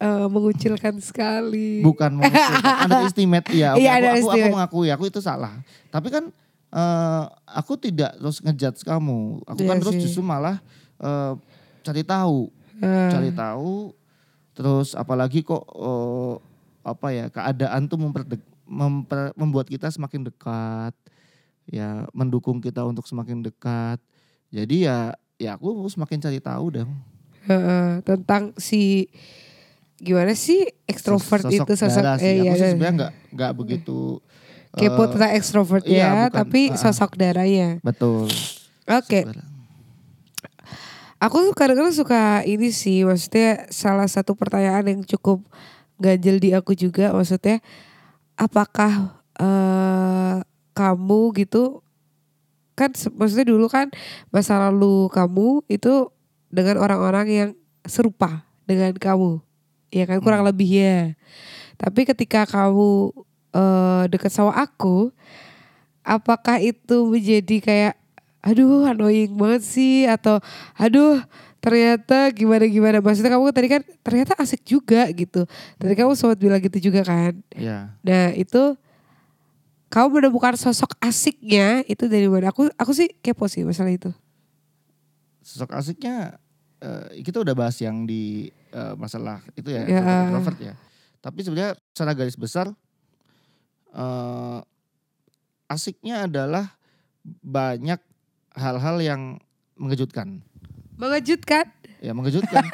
eh, 0.00 0.26
mengucilkan 0.26 0.94
sekali 0.98 1.80
bukan 1.80 2.10
mengucilkan, 2.10 2.74
underestimate. 2.88 3.46
Iya, 3.48 3.76
oke, 3.76 3.80
Iya, 3.80 3.90
aku, 3.92 3.96
aku, 3.96 4.02
aku 4.02 4.08
underestimate. 4.08 4.52
mengakui 4.52 4.88
aku 4.90 5.04
itu 5.06 5.20
salah. 5.20 5.52
Tapi 5.88 6.08
kan 6.08 6.24
eh, 6.72 7.22
aku 7.46 7.72
tidak 7.76 8.16
terus 8.16 8.40
ngejudge 8.40 8.82
kamu. 8.82 9.18
Aku 9.46 9.60
kan 9.62 9.76
Iya 9.76 9.82
terus 9.84 9.94
sih. 9.94 10.02
justru 10.02 10.22
malah 10.22 10.58
eh, 10.98 11.32
cari 11.82 12.02
tahu, 12.02 12.50
Eh, 12.82 13.10
cari 13.12 13.30
tahu. 13.30 13.94
Terus 14.52 14.92
apalagi 14.92 15.40
kok 15.40 15.62
eh, 15.62 16.34
apa 16.82 17.06
ya 17.14 17.26
keadaan 17.28 17.86
tuh 17.86 17.94
memperdek, 17.96 18.42
memper- 18.66 19.30
membuat 19.38 19.70
kita 19.70 19.86
semakin 19.86 20.26
dekat, 20.26 20.96
ya 21.68 22.08
mendukung 22.10 22.58
kita 22.58 22.82
untuk 22.82 23.06
semakin 23.06 23.38
dekat. 23.38 24.02
Jadi 24.52 24.84
ya 24.84 25.16
ya 25.40 25.56
aku 25.56 25.88
semakin 25.88 26.20
cari 26.20 26.38
tahu 26.38 26.64
dong. 26.76 26.92
Heeh, 27.48 28.04
tentang 28.06 28.52
si 28.60 29.08
gimana 30.02 30.34
sih 30.34 30.66
ekstrovert 30.90 31.46
Sosok 31.46 31.54
itu 31.62 31.72
sosok 31.78 32.02
Dara 32.02 32.18
sih. 32.18 32.26
eh, 32.26 32.34
aku 32.34 32.44
iya, 32.44 32.52
sih 32.52 32.58
iya. 32.58 32.70
sebenarnya 32.74 32.94
nggak 32.98 33.12
nggak 33.38 33.52
begitu 33.54 34.00
kepo 34.78 35.02
eh, 35.06 35.08
tentang 35.14 35.32
ekstrovert 35.38 35.84
iya, 35.86 36.02
ya 36.02 36.10
bukan, 36.26 36.36
tapi 36.42 36.60
ah. 36.74 36.78
sosok 36.78 37.10
darahnya 37.14 37.78
betul. 37.86 38.26
oke 38.90 39.20
aku 41.22 41.36
tuh 41.46 41.54
kadang-kadang 41.54 41.94
suka 41.94 42.42
ini 42.42 42.74
sih 42.74 43.06
maksudnya 43.06 43.70
salah 43.70 44.10
satu 44.10 44.34
pertanyaan 44.34 44.90
yang 44.90 45.00
cukup 45.06 45.46
ganjel 46.02 46.42
di 46.42 46.50
aku 46.50 46.74
juga 46.74 47.14
maksudnya 47.14 47.62
apakah 48.34 49.22
eh, 49.38 50.36
kamu 50.74 51.30
gitu 51.38 51.78
kan 52.82 52.90
maksudnya 53.14 53.46
dulu 53.46 53.70
kan 53.70 53.86
masa 54.34 54.58
lalu 54.58 55.06
kamu 55.14 55.62
itu 55.70 56.10
dengan 56.52 56.82
orang-orang 56.82 57.26
yang 57.30 57.50
serupa 57.86 58.44
dengan 58.66 58.94
kamu. 58.94 59.40
Ya 59.92 60.04
kan? 60.08 60.24
Kurang 60.24 60.44
lebih 60.44 60.68
ya 60.68 61.12
Tapi 61.76 62.08
ketika 62.08 62.48
kamu 62.48 63.12
eh, 63.52 64.02
deket 64.12 64.32
sama 64.32 64.54
aku, 64.54 65.10
apakah 66.06 66.60
itu 66.62 67.08
menjadi 67.08 67.56
kayak 67.58 67.94
aduh 68.42 68.90
annoying 68.90 69.30
banget 69.38 69.62
sih 69.62 70.02
atau 70.10 70.42
aduh 70.74 71.22
ternyata 71.62 72.30
gimana 72.34 72.66
gimana? 72.66 72.98
Maksudnya 72.98 73.38
kamu 73.38 73.54
tadi 73.54 73.68
kan 73.70 73.82
ternyata 74.02 74.32
asik 74.38 74.62
juga 74.66 75.06
gitu. 75.14 75.46
Tadi 75.78 75.94
kamu 75.94 76.12
sempat 76.18 76.38
bilang 76.38 76.58
gitu 76.62 76.90
juga 76.90 77.02
kan? 77.06 77.38
Ya. 77.54 77.94
nah 78.02 78.34
itu 78.34 78.74
kamu 79.92 80.24
menemukan 80.24 80.56
sosok 80.56 80.96
asiknya 80.98 81.84
itu 81.84 82.08
dari 82.08 82.24
mana 82.24 82.48
aku 82.48 82.72
aku 82.80 82.92
sih 82.96 83.12
kepo 83.20 83.44
sih 83.44 83.60
masalah 83.62 83.92
itu 83.92 84.08
Sosok 85.42 85.74
asiknya 85.74 86.38
eh, 86.80 87.20
kita 87.20 87.42
udah 87.42 87.52
bahas 87.52 87.76
yang 87.82 88.06
di 88.06 88.48
eh, 88.72 88.94
masalah 88.96 89.42
itu 89.52 89.68
ya, 89.68 89.84
Ya. 89.84 90.00
introvert, 90.00 90.24
introvert 90.24 90.58
ya. 90.62 90.74
Tapi 91.18 91.38
sebenarnya 91.42 91.70
secara 91.92 92.12
garis 92.14 92.38
besar 92.38 92.66
eh, 93.92 94.58
asiknya 95.68 96.24
adalah 96.24 96.72
banyak 97.42 97.98
hal-hal 98.54 98.96
yang 99.02 99.20
mengejutkan. 99.74 100.40
mengejutkan 100.96 101.66
Ya 102.02 102.10
mengejutkan. 102.14 102.66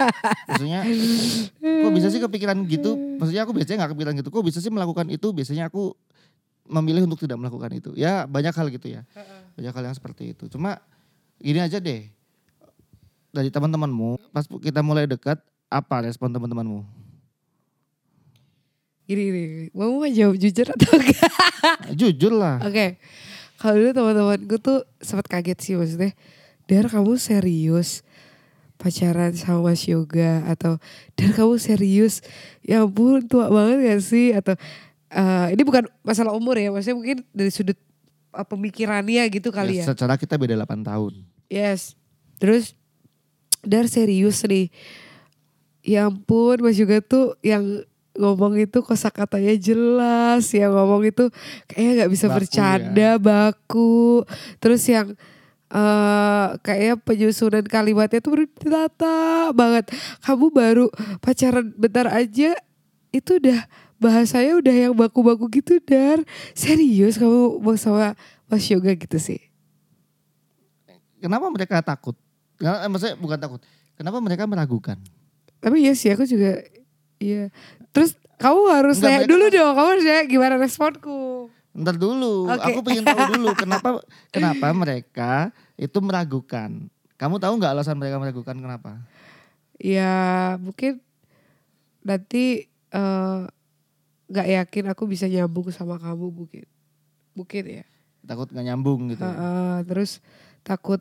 Maksudnya 0.48 0.88
kok 1.60 1.92
bisa 1.92 2.08
sih 2.08 2.20
kepikiran 2.20 2.64
gitu? 2.64 2.96
Maksudnya 3.20 3.44
aku 3.44 3.52
biasanya 3.52 3.84
nggak 3.84 3.92
kepikiran 3.92 4.14
gitu. 4.16 4.28
Kok 4.32 4.44
bisa 4.44 4.58
sih 4.60 4.72
melakukan 4.72 5.08
itu? 5.12 5.32
Biasanya 5.37 5.68
aku 5.68 5.92
memilih 6.68 7.08
untuk 7.08 7.25
tidak 7.25 7.40
melakukan 7.40 7.72
itu. 7.72 7.90
Ya 7.96 8.28
banyak 8.28 8.52
hal 8.52 8.68
gitu 8.68 8.87
ya. 8.92 9.02
Banyak 9.56 9.72
hal 9.72 9.84
yang 9.90 9.96
seperti 9.96 10.37
itu. 10.37 10.46
Cuma 10.52 10.78
gini 11.40 11.58
aja 11.58 11.80
deh. 11.80 12.06
Dari 13.28 13.52
teman-temanmu, 13.52 14.32
pas 14.32 14.48
kita 14.48 14.80
mulai 14.80 15.04
dekat, 15.04 15.37
apa 15.68 15.96
respon 16.04 16.32
teman-temanmu? 16.32 16.84
gini 19.08 19.22
gini 19.32 19.40
gini. 19.40 19.66
mau 19.72 19.88
mau 19.88 20.04
jawab 20.04 20.37
jujur 20.37 20.68
atau 20.68 20.92
enggak 21.00 21.32
Jujur 21.98 22.32
lah. 22.37 22.60
Oke, 22.60 23.00
kalau 23.56 23.80
dulu 23.80 23.90
teman-temanku 23.96 24.56
tuh 24.60 24.84
sempat 25.00 25.25
kaget 25.32 25.58
sih 25.64 25.75
maksudnya. 25.80 26.12
Dar 26.68 26.84
kamu 26.92 27.16
serius 27.16 28.04
pacaran 28.76 29.32
sama 29.32 29.72
Mas 29.72 29.88
Yoga 29.88 30.44
atau 30.44 30.76
Dar 31.16 31.32
kamu 31.32 31.56
serius? 31.56 32.20
Ya 32.60 32.84
ampun 32.84 33.25
tua 33.25 33.48
banget 33.48 33.80
gak 33.88 34.02
sih? 34.04 34.37
Atau 34.37 34.60
eh, 35.12 35.46
ini 35.56 35.62
bukan 35.64 35.84
masalah 36.04 36.32
umur 36.36 36.56
ya, 36.56 36.72
maksudnya 36.72 36.96
mungkin 36.96 37.18
dari 37.32 37.50
sudut 37.52 37.78
eh, 38.34 38.46
pemikirannya 38.46 39.22
gitu 39.32 39.48
kali 39.52 39.80
ya. 39.80 39.84
Ya, 39.84 39.92
secara 39.92 40.16
kita 40.20 40.36
beda 40.36 40.56
8 40.56 40.84
tahun. 40.84 41.24
Yes. 41.48 41.96
Terus 42.38 42.78
Dar 43.66 43.90
serius 43.90 44.46
nih. 44.46 44.70
Ya 45.82 46.06
ampun 46.06 46.60
Mas 46.60 46.76
Yoga 46.76 47.00
tuh 47.00 47.34
yang 47.40 47.82
ngomong 48.18 48.58
itu 48.58 48.82
kosakatanya 48.82 49.54
jelas, 49.56 50.50
yang 50.50 50.74
ngomong 50.74 51.06
itu 51.06 51.30
kayaknya 51.70 51.92
nggak 52.02 52.12
bisa 52.12 52.26
Baku 52.28 52.36
bercanda, 52.36 53.10
baku. 53.16 54.26
Terus 54.58 54.82
yang 54.90 55.14
eh 55.68 56.46
kayaknya 56.64 56.94
penyusunan 57.00 57.64
kalimatnya 57.66 58.20
tuh 58.20 58.32
bertata 58.36 59.48
banget. 59.54 59.90
Kamu 60.22 60.46
baru 60.52 60.86
pacaran 61.22 61.72
bentar 61.74 62.10
aja 62.10 62.52
itu 63.14 63.30
udah 63.40 63.64
bahasanya 63.98 64.58
udah 64.58 64.74
yang 64.74 64.94
baku-baku 64.94 65.50
gitu 65.52 65.78
Dar. 65.78 66.22
Serius 66.54 67.18
kamu 67.18 67.58
mau 67.58 67.74
sama 67.74 68.14
Mas 68.46 68.64
Yoga 68.66 68.94
gitu 68.94 69.18
sih? 69.18 69.42
Kenapa 71.18 71.50
mereka 71.50 71.82
takut? 71.82 72.14
Kenapa, 72.54 72.78
eh, 72.82 72.90
maksudnya 72.90 73.16
bukan 73.16 73.38
takut. 73.38 73.60
Kenapa 73.94 74.18
mereka 74.18 74.46
meragukan? 74.46 74.98
Tapi 75.58 75.82
iya 75.82 75.92
sih 75.92 76.14
aku 76.14 76.22
juga 76.22 76.62
iya. 77.18 77.50
Terus 77.90 78.14
kamu 78.38 78.60
harus 78.70 78.96
Enggak, 78.98 79.10
nanya 79.10 79.18
mereka 79.18 79.32
dulu 79.34 79.44
kan- 79.44 79.54
dong, 79.54 79.72
kamu 79.74 79.88
harus 79.90 80.04
nanya 80.06 80.24
gimana 80.24 80.54
responku. 80.56 81.20
Ntar 81.74 81.94
dulu, 81.94 82.46
Oke. 82.46 82.62
aku 82.64 82.78
pengen 82.82 83.04
tahu 83.04 83.22
dulu 83.34 83.48
kenapa 83.62 83.88
kenapa 84.30 84.66
mereka 84.72 85.32
itu 85.74 85.98
meragukan. 85.98 86.70
Kamu 87.18 87.42
tahu 87.42 87.52
nggak 87.58 87.72
alasan 87.74 87.98
mereka 87.98 88.22
meragukan 88.22 88.54
kenapa? 88.54 89.02
Ya 89.74 90.14
mungkin 90.56 91.02
nanti 92.00 92.70
eh, 92.94 93.40
nggak 94.28 94.48
yakin 94.48 94.84
aku 94.92 95.08
bisa 95.08 95.24
nyambung 95.24 95.72
sama 95.72 95.96
kamu 95.96 96.28
mungkin. 96.28 96.64
Mungkin 97.32 97.64
ya. 97.80 97.84
Takut 98.28 98.52
nggak 98.52 98.66
nyambung 98.68 99.08
gitu. 99.12 99.24
Heeh, 99.24 99.76
terus 99.88 100.20
takut 100.62 101.00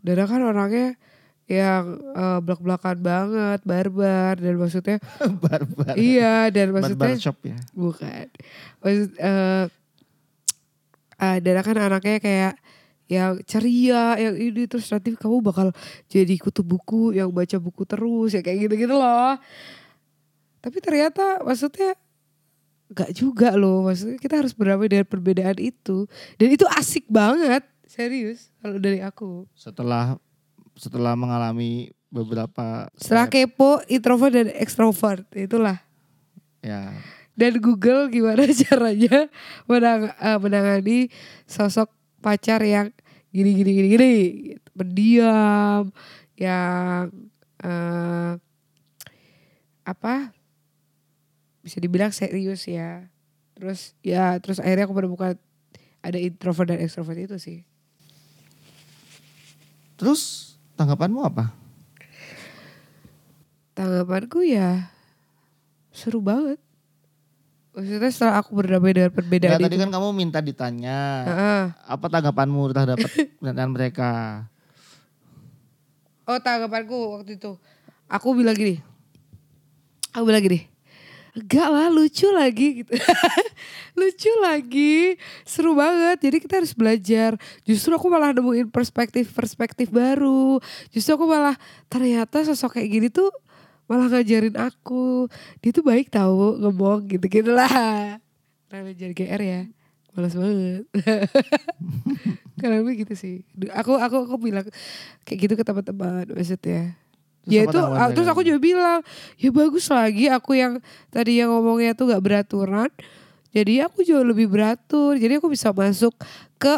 Dara 0.00 0.24
kan 0.30 0.38
orangnya 0.40 0.94
yang 1.46 1.98
eh, 2.00 2.38
belak-belakan 2.42 2.96
banget, 2.98 3.60
barbar 3.62 4.34
dan 4.40 4.54
maksudnya 4.58 4.98
Barbar. 5.44 5.94
iya 5.94 6.50
dan 6.50 6.74
Barbar 6.74 6.90
maksudnya 6.96 7.16
shop 7.22 7.38
ya. 7.44 7.58
Bukan. 7.76 8.26
Maksud 8.82 9.10
eh 9.20 9.64
ah, 11.20 11.36
Dara 11.38 11.60
kan 11.60 11.76
anaknya 11.76 12.18
kayak 12.18 12.54
yang 13.06 13.38
ceria, 13.46 14.18
yang 14.18 14.34
ini 14.34 14.66
terus 14.66 14.90
nanti 14.90 15.14
kamu 15.14 15.38
bakal 15.38 15.70
jadi 16.10 16.34
kutu 16.42 16.66
buku 16.66 17.14
yang 17.14 17.30
baca 17.30 17.54
buku 17.62 17.86
terus 17.86 18.34
ya 18.34 18.42
kayak 18.42 18.66
gitu-gitu 18.66 18.94
loh. 18.98 19.38
Tapi 20.58 20.78
ternyata 20.82 21.46
maksudnya 21.46 21.94
gak 22.92 23.10
juga 23.14 23.54
loh. 23.54 23.86
Maksudnya 23.86 24.18
kita 24.18 24.42
harus 24.42 24.52
berdamai 24.54 24.90
dengan 24.90 25.06
perbedaan 25.06 25.58
itu. 25.58 26.06
Dan 26.38 26.48
itu 26.54 26.66
asik 26.76 27.06
banget. 27.10 27.64
Serius 27.86 28.50
kalau 28.62 28.76
dari 28.82 28.98
aku. 29.00 29.46
Setelah 29.54 30.18
setelah 30.76 31.16
mengalami 31.16 31.94
beberapa 32.12 32.90
Setelah 32.98 33.26
step, 33.30 33.54
kepo, 33.54 33.70
introvert 33.88 34.32
dan 34.34 34.48
extrovert. 34.54 35.24
Itulah. 35.34 35.80
ya 36.66 36.90
dan 37.36 37.60
Google 37.60 38.08
gimana 38.08 38.48
caranya 38.64 39.28
menang, 39.68 40.10
eh, 40.16 40.38
menangani 40.40 40.98
sosok 41.44 41.92
pacar 42.24 42.64
yang 42.64 42.90
gini 43.30 43.52
gini 43.52 43.70
gini 43.76 43.88
gini 43.92 44.12
pendiam 44.72 45.92
yang 46.40 47.12
eh, 47.60 48.32
apa 49.86 50.32
bisa 51.66 51.82
dibilang 51.82 52.14
serius 52.14 52.62
ya 52.70 53.10
terus 53.58 53.98
ya 54.06 54.38
terus 54.38 54.62
akhirnya 54.62 54.86
aku 54.86 54.94
menemukan 54.94 55.34
ada 55.98 56.18
introvert 56.22 56.70
dan 56.70 56.78
extrovert 56.78 57.18
itu 57.18 57.34
sih 57.42 57.58
terus 59.98 60.54
tanggapanmu 60.78 61.26
apa? 61.26 61.50
tanggapanku 63.74 64.46
ya 64.46 64.92
seru 65.90 66.22
banget 66.22 66.62
maksudnya 67.74 68.10
setelah 68.14 68.34
aku 68.38 68.54
berdamai 68.54 68.94
dengan 68.94 69.10
Ya, 69.10 69.16
perbedaan 69.18 69.58
tadi 69.58 69.74
itu 69.74 69.82
kan 69.82 69.90
kamu 69.90 70.08
minta 70.14 70.38
ditanya 70.38 71.00
Heeh. 71.26 71.62
apa 71.82 72.06
tanggapanmu 72.06 72.62
terhadap 72.72 72.96
pernyataan 73.42 73.72
mereka? 73.74 74.10
Oh 76.26 76.38
tanggapanku 76.40 77.20
waktu 77.20 77.36
itu. 77.38 77.54
Aku 78.08 78.34
bilang 78.34 78.56
gini. 78.56 78.82
Aku 80.10 80.26
bilang 80.26 80.42
gini. 80.42 80.66
Enggak 81.36 81.68
lah 81.68 81.92
lucu 81.92 82.24
lagi 82.32 82.80
gitu. 82.80 82.96
lucu 84.00 84.32
lagi. 84.40 85.20
Seru 85.44 85.76
banget. 85.76 86.24
Jadi 86.24 86.36
kita 86.40 86.64
harus 86.64 86.72
belajar. 86.72 87.36
Justru 87.68 87.92
aku 87.92 88.08
malah 88.08 88.32
nemuin 88.32 88.72
perspektif-perspektif 88.72 89.92
baru. 89.92 90.56
Justru 90.88 91.20
aku 91.20 91.28
malah 91.28 91.52
ternyata 91.92 92.40
sosok 92.40 92.80
kayak 92.80 92.88
gini 92.88 93.08
tuh 93.12 93.28
malah 93.84 94.08
ngajarin 94.08 94.56
aku. 94.56 95.28
Dia 95.60 95.76
tuh 95.76 95.84
baik 95.84 96.08
tahu 96.08 96.56
ngomong 96.56 97.04
gitu-gitu 97.04 97.52
lah. 97.52 98.16
Nah, 98.72 98.80
jadi 98.96 99.12
GR 99.12 99.42
ya. 99.44 99.60
Males 100.16 100.32
banget. 100.32 100.84
Karena 102.64 102.80
gitu 102.96 103.12
sih. 103.12 103.44
Aku 103.76 104.00
aku 104.00 104.24
aku 104.24 104.36
bilang 104.40 104.64
kayak 105.28 105.38
gitu 105.44 105.54
ke 105.60 105.64
teman-teman 105.68 106.24
maksudnya. 106.32 106.96
Terus 107.46 107.54
ya 107.54 107.62
itu 107.62 107.78
ah, 107.78 108.10
terus 108.10 108.26
aku 108.26 108.42
juga 108.42 108.58
bilang 108.58 109.00
ya 109.38 109.54
bagus 109.54 109.86
lagi 109.86 110.26
aku 110.26 110.58
yang 110.58 110.82
tadi 111.14 111.38
yang 111.38 111.54
ngomongnya 111.54 111.94
tuh 111.94 112.10
gak 112.10 112.22
beraturan. 112.22 112.90
Jadi 113.54 113.80
aku 113.80 114.02
jauh 114.02 114.26
lebih 114.26 114.50
beratur. 114.50 115.14
Jadi 115.14 115.38
aku 115.38 115.46
bisa 115.48 115.70
masuk 115.70 116.12
ke 116.58 116.74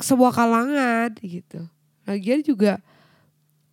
semua 0.00 0.32
kalangan 0.32 1.12
gitu. 1.20 1.60
Lagian 2.08 2.40
juga 2.40 2.80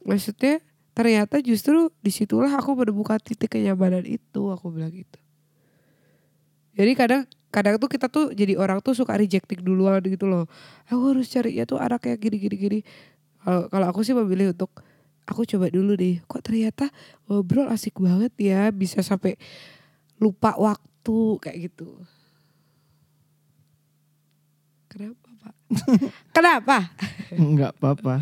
maksudnya 0.04 0.60
ternyata 0.92 1.40
justru 1.40 1.90
di 2.04 2.12
situlah 2.12 2.52
aku 2.52 2.76
menemukan 2.76 3.18
titik 3.24 3.56
kenyamanan 3.56 4.04
itu 4.04 4.52
aku 4.52 4.76
bilang 4.76 4.92
gitu. 4.92 5.20
Jadi 6.76 6.92
kadang 7.00 7.24
kadang 7.48 7.80
tuh 7.80 7.88
kita 7.88 8.12
tuh 8.12 8.36
jadi 8.36 8.60
orang 8.60 8.84
tuh 8.84 8.92
suka 8.92 9.16
rejecting 9.16 9.64
duluan 9.64 10.04
gitu 10.04 10.28
loh. 10.28 10.52
Aku 10.92 11.16
harus 11.16 11.32
carinya 11.32 11.64
tuh 11.64 11.80
anak 11.80 12.04
yang 12.12 12.20
gini 12.20 12.38
gini 12.44 12.56
gini. 12.60 12.80
Kalau 13.40 13.72
kalau 13.72 13.86
aku 13.88 14.04
sih 14.04 14.12
memilih 14.12 14.52
untuk 14.52 14.70
aku 15.28 15.48
coba 15.48 15.72
dulu 15.72 15.96
deh. 15.96 16.20
Kok 16.28 16.44
ternyata 16.44 16.92
ngobrol 17.28 17.70
asik 17.72 18.00
banget 18.00 18.34
ya, 18.40 18.70
bisa 18.70 19.00
sampai 19.00 19.40
lupa 20.20 20.56
waktu 20.56 21.18
kayak 21.44 21.72
gitu. 21.72 21.90
Kenapa, 24.88 25.30
Pak? 25.42 25.56
Kenapa? 26.36 26.78
Enggak 27.34 27.74
apa-apa. 27.80 28.22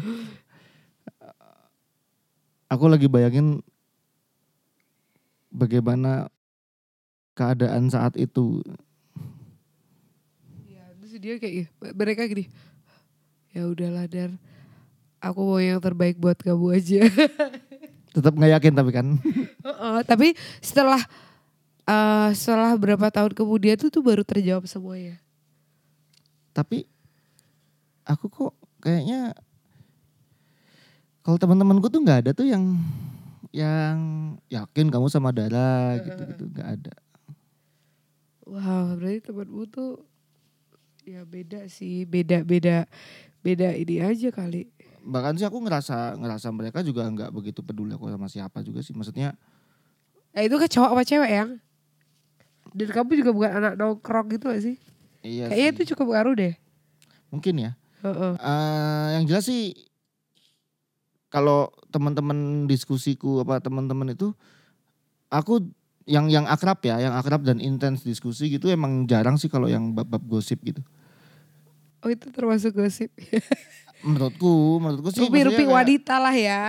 Aku 2.71 2.87
lagi 2.87 3.11
bayangin 3.11 3.59
bagaimana 5.51 6.31
keadaan 7.35 7.91
saat 7.91 8.15
itu. 8.15 8.63
Ya, 10.71 10.87
terus 10.95 11.19
dia 11.19 11.35
kayak 11.35 11.67
mereka 11.91 12.23
gini. 12.31 12.47
Ya 13.51 13.67
udahlah 13.67 14.07
Dar. 14.07 14.31
Aku 15.21 15.39
mau 15.45 15.61
yang 15.61 15.77
terbaik 15.77 16.17
buat 16.17 16.35
kamu 16.41 16.73
aja. 16.73 17.05
Tetap 18.17 18.33
nggak 18.33 18.51
yakin 18.57 18.73
tapi 18.73 18.91
kan. 18.91 19.07
Heeh, 19.61 19.97
tapi 20.03 20.33
setelah 20.59 20.99
eh 21.85 22.29
setelah 22.33 22.73
berapa 22.75 23.07
tahun 23.09 23.37
kemudian 23.37 23.77
tuh 23.77 23.89
tuh 23.93 24.03
baru 24.05 24.21
terjawab 24.25 24.65
semuanya. 24.65 25.17
tapi 26.51 26.83
aku 28.03 28.27
kok 28.27 28.53
kayaknya 28.83 29.31
kalau 31.23 31.37
teman-temanku 31.39 31.87
tuh 31.87 32.03
nggak 32.03 32.19
ada 32.27 32.31
tuh 32.35 32.43
yang 32.43 32.75
yang 33.55 33.97
yakin 34.51 34.91
kamu 34.91 35.07
sama 35.07 35.31
Dara 35.31 35.95
gitu-gitu 36.03 36.43
nggak 36.51 36.69
ada. 36.81 36.93
Wow, 38.43 38.99
berarti 38.99 39.31
temanmu 39.31 39.63
tuh 39.69 40.03
ya 41.07 41.23
beda 41.23 41.71
sih, 41.71 42.03
beda 42.03 42.43
beda 42.43 42.83
beda 43.39 43.69
ini 43.79 44.03
aja 44.03 44.27
kali. 44.33 44.67
Bahkan 45.01 45.33
sih 45.35 45.45
aku 45.45 45.57
ngerasa 45.59 46.15
ngerasa 46.15 46.47
mereka 46.53 46.85
juga 46.85 47.09
nggak 47.09 47.33
begitu 47.33 47.65
peduli 47.65 47.97
aku 47.97 48.05
sama 48.07 48.29
siapa 48.29 48.61
juga 48.61 48.85
sih. 48.85 48.93
Maksudnya 48.93 49.33
Eh 50.31 50.47
itu 50.47 50.55
kan 50.55 50.69
cowok 50.69 50.89
apa 50.95 51.03
cewek 51.03 51.31
yang? 51.31 51.49
Dan 52.71 52.87
kamu 52.87 53.19
juga 53.19 53.31
bukan 53.35 53.51
anak 53.51 53.73
nongkrong 53.75 54.31
gitu 54.31 54.47
gak 54.47 54.63
sih? 54.63 54.75
iya 55.21 55.51
Kayaknya 55.51 55.67
sih. 55.67 55.75
itu 55.75 55.81
cukup 55.91 56.15
ngaruh 56.15 56.35
deh. 56.39 56.53
mungkin 57.27 57.55
ya. 57.59 57.71
Heeh. 58.01 58.33
Eh, 58.39 59.07
yang 59.19 59.23
jelas 59.27 59.43
sih 59.43 59.75
kalau 61.31 61.71
teman-teman 61.91 62.67
diskusiku 62.67 63.39
apa 63.43 63.59
teman-teman 63.59 64.11
itu 64.11 64.31
aku 65.31 65.63
yang 66.03 66.27
yang 66.27 66.43
akrab 66.47 66.79
ya, 66.83 66.99
yang 66.99 67.13
akrab 67.15 67.43
dan 67.43 67.59
intens 67.59 68.03
diskusi 68.03 68.51
gitu 68.51 68.67
emang 68.67 69.07
jarang 69.07 69.39
sih 69.39 69.47
kalau 69.47 69.67
yang 69.71 69.95
bab-bab 69.95 70.23
gosip 70.27 70.59
gitu. 70.63 70.79
Oh 72.01 72.09
itu 72.09 72.27
termasuk 72.33 72.73
gosip. 72.73 73.11
Menurutku, 74.01 74.81
menurutku 74.81 75.09
sih 75.13 75.25
maksudnya 75.29 75.57
kayak- 75.61 75.71
wanita 75.71 76.15
lah 76.17 76.35
ya. 76.35 76.61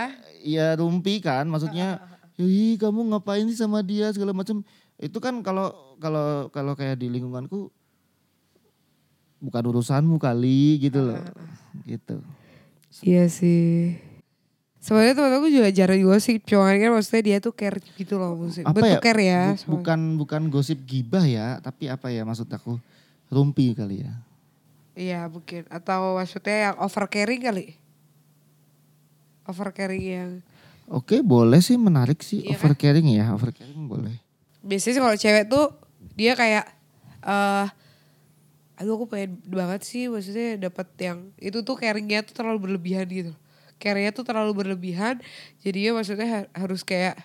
Iya 0.43 0.75
rumpi 0.75 1.23
kan, 1.23 1.47
maksudnya, 1.47 2.03
"Ih, 2.35 2.75
kamu 2.75 3.15
ngapain 3.15 3.47
sih 3.47 3.57
sama 3.57 3.79
dia 3.79 4.11
segala 4.11 4.35
macam." 4.35 4.61
Itu 4.99 5.17
kan 5.17 5.39
kalau 5.41 5.71
kalau 5.97 6.51
kalau 6.51 6.73
kayak 6.75 6.99
di 6.99 7.07
lingkunganku 7.09 7.71
bukan 9.43 9.63
urusanmu 9.63 10.19
kali 10.19 10.79
gitu 10.79 11.11
loh. 11.11 11.19
Gitu. 11.83 12.19
Iya 13.03 13.27
sih. 13.27 13.97
Sebenarnya 14.83 15.15
temen-temenku 15.15 15.47
juga 15.47 15.69
jarang 15.71 16.03
gosip, 16.03 16.43
cuman 16.43 16.75
kan 16.75 16.91
maksudnya 16.91 17.23
dia 17.23 17.37
tuh 17.39 17.55
care 17.55 17.79
gitu 17.95 18.19
loh 18.19 18.35
musik. 18.35 18.67
Apa 18.67 18.83
Bentuk 18.83 18.99
ya? 18.99 19.01
care 19.01 19.23
ya. 19.23 19.41
Bu- 19.55 19.79
bukan 19.79 19.99
bukan 20.19 20.41
gosip 20.51 20.83
gibah 20.83 21.23
ya, 21.23 21.63
tapi 21.63 21.87
apa 21.87 22.11
ya 22.11 22.27
maksud 22.27 22.51
aku? 22.51 22.75
Rumpi 23.31 23.71
kali 23.79 24.03
ya. 24.03 24.11
Iya 24.93 25.25
mungkin. 25.25 25.65
Atau 25.73 26.17
maksudnya 26.17 26.71
yang 26.71 26.75
over 26.77 27.05
caring 27.09 27.41
kali. 27.41 27.77
Over 29.49 29.73
caring 29.73 30.05
yang. 30.05 30.31
Oke, 30.87 31.23
boleh 31.23 31.63
sih 31.63 31.79
menarik 31.79 32.19
sih 32.21 32.43
Iya 32.43 32.59
overcaring 32.59 33.07
ya, 33.07 33.25
overcaring 33.33 33.87
boleh. 33.87 34.13
Biasanya 34.61 34.93
sih 34.95 35.01
kalau 35.01 35.17
cewek 35.17 35.45
tuh 35.49 35.65
dia 36.13 36.37
kayak. 36.37 36.65
eh 37.23 37.67
aduh 38.73 38.97
aku 38.99 39.05
pengen 39.15 39.37
banget 39.47 39.85
sih 39.85 40.09
maksudnya 40.09 40.57
dapat 40.67 40.89
yang 40.97 41.29
itu 41.37 41.61
tuh 41.61 41.77
caringnya 41.77 42.25
tuh 42.25 42.35
terlalu 42.35 42.69
berlebihan 42.69 43.07
gitu. 43.07 43.33
Caringnya 43.79 44.11
tuh 44.11 44.27
terlalu 44.27 44.51
berlebihan. 44.53 45.23
Jadinya 45.63 46.03
maksudnya 46.03 46.27
ha- 46.27 46.49
harus 46.53 46.83
kayak 46.83 47.15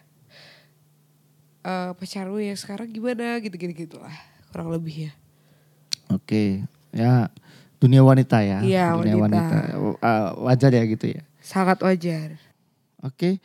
eh 1.66 1.90
pacarmu 1.98 2.38
yang 2.38 2.56
sekarang 2.56 2.88
gimana 2.88 3.42
gitu-gitu 3.42 3.74
gitu 3.74 3.96
lah 3.98 4.14
kurang 4.54 4.70
lebih 4.72 5.10
ya. 5.10 5.12
Oke, 6.08 6.64
ya 6.94 7.28
dunia 7.78 8.02
wanita 8.02 8.42
ya. 8.42 8.58
Iya, 8.60 8.86
dunia 8.98 9.16
wanita. 9.18 9.56
Uh, 9.78 10.28
wajar 10.46 10.70
ya 10.74 10.82
gitu 10.84 11.10
ya. 11.10 11.22
Sangat 11.38 11.78
wajar. 11.80 12.34
Oke, 13.00 13.38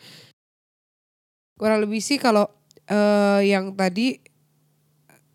kurang 1.57 1.85
lebih 1.85 2.01
sih 2.01 2.17
kalau 2.17 2.49
eh 2.83 3.47
yang 3.47 3.71
tadi 3.77 4.19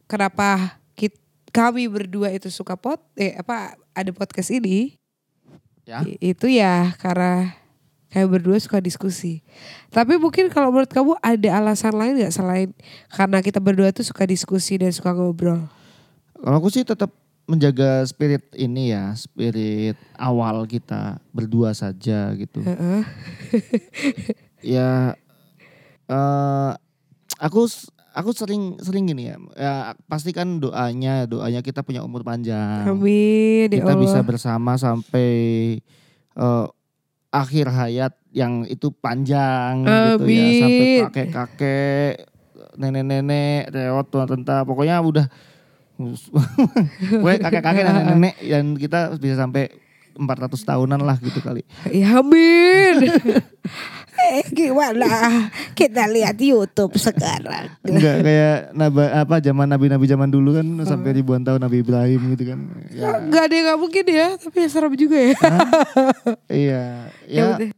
kenapa 0.05 0.77
kit- 0.93 1.23
kami 1.49 1.89
berdua 1.89 2.29
itu 2.35 2.51
suka 2.53 2.77
pot 2.77 3.01
eh 3.17 3.39
apa 3.39 3.79
ada 3.95 4.11
podcast 4.13 4.53
ini 4.53 4.99
ya. 5.89 6.05
itu 6.21 6.51
ya 6.51 6.93
karena 7.01 7.57
kami 8.13 8.27
berdua 8.29 8.61
suka 8.61 8.83
diskusi 8.83 9.41
tapi 9.89 10.21
mungkin 10.21 10.53
kalau 10.53 10.69
menurut 10.69 10.93
kamu 10.93 11.17
ada 11.25 11.49
alasan 11.57 11.97
lain 11.97 12.21
nggak 12.21 12.35
selain 12.35 12.75
karena 13.09 13.39
kita 13.41 13.63
berdua 13.63 13.89
tuh 13.95 14.05
suka 14.05 14.29
diskusi 14.29 14.77
dan 14.77 14.93
suka 14.93 15.17
ngobrol 15.17 15.65
Kalau 16.37 16.57
aku 16.61 16.69
sih 16.69 16.85
tetap 16.85 17.09
menjaga 17.49 18.05
spirit 18.05 18.45
ini 18.53 18.93
ya, 18.93 19.17
spirit 19.17 19.97
awal 20.15 20.69
kita 20.69 21.17
berdua 21.33 21.73
saja 21.73 22.37
gitu. 22.37 22.61
Ya 24.59 25.15
eh 26.11 26.73
aku 27.39 27.71
aku 28.11 28.31
sering 28.35 28.75
sering 28.83 29.07
gini 29.07 29.31
ya. 29.31 29.37
Ya 29.55 29.75
pasti 30.11 30.35
kan 30.35 30.59
doanya 30.59 31.25
doanya 31.25 31.63
kita 31.63 31.87
punya 31.87 32.03
umur 32.03 32.27
panjang. 32.27 32.83
amin 32.85 33.71
ya 33.71 33.79
Kita 33.79 33.95
bisa 33.95 34.19
Allah. 34.19 34.27
bersama 34.27 34.75
sampai 34.75 35.31
eh, 36.35 36.67
akhir 37.31 37.67
hayat 37.71 38.13
yang 38.35 38.67
itu 38.67 38.91
panjang 38.91 39.85
gitu 39.85 40.25
ya 40.27 40.43
sampai 40.59 40.87
Amin. 40.91 41.01
kakek-kakek, 41.07 42.15
nenek-nenek, 42.75 43.71
reot 43.71 44.09
tenta 44.11 44.67
pokoknya 44.67 44.99
udah 44.99 45.27
gue 47.23 47.33
kakek-kakek 47.43 47.83
dan 48.47 48.65
kita 48.79 49.19
bisa 49.19 49.35
sampai 49.35 49.69
400 50.19 50.55
tahunan 50.55 51.01
lah 51.03 51.19
gitu 51.23 51.39
kali. 51.43 51.63
ya 51.95 52.19
amin 52.19 53.07
Eh 54.19 54.45
gimana? 54.51 55.07
Kita 55.79 56.11
lihat 56.11 56.35
YouTube 56.43 56.99
sekarang. 56.99 57.71
Enggak 57.87 58.27
kayak 58.27 58.75
naba 58.75 59.05
apa 59.15 59.39
zaman 59.39 59.71
nabi-nabi 59.71 60.11
zaman 60.11 60.27
dulu 60.27 60.59
kan 60.59 60.67
sampai 60.83 61.23
ribuan 61.23 61.47
tahun 61.47 61.63
Nabi 61.63 61.87
Ibrahim 61.87 62.35
gitu 62.35 62.45
kan. 62.51 62.61
Ya, 62.91 63.23
nggak 63.23 63.43
ada 63.47 63.55
yang 63.55 63.67
nggak 63.71 63.81
mungkin 63.81 64.05
ya 64.11 64.29
tapi 64.35 64.59
ya 64.67 64.69
serem 64.69 64.95
juga 64.99 65.17
ya 65.17 65.39
iya, 66.51 66.85
Ya 67.39 67.45
ya 67.63 67.71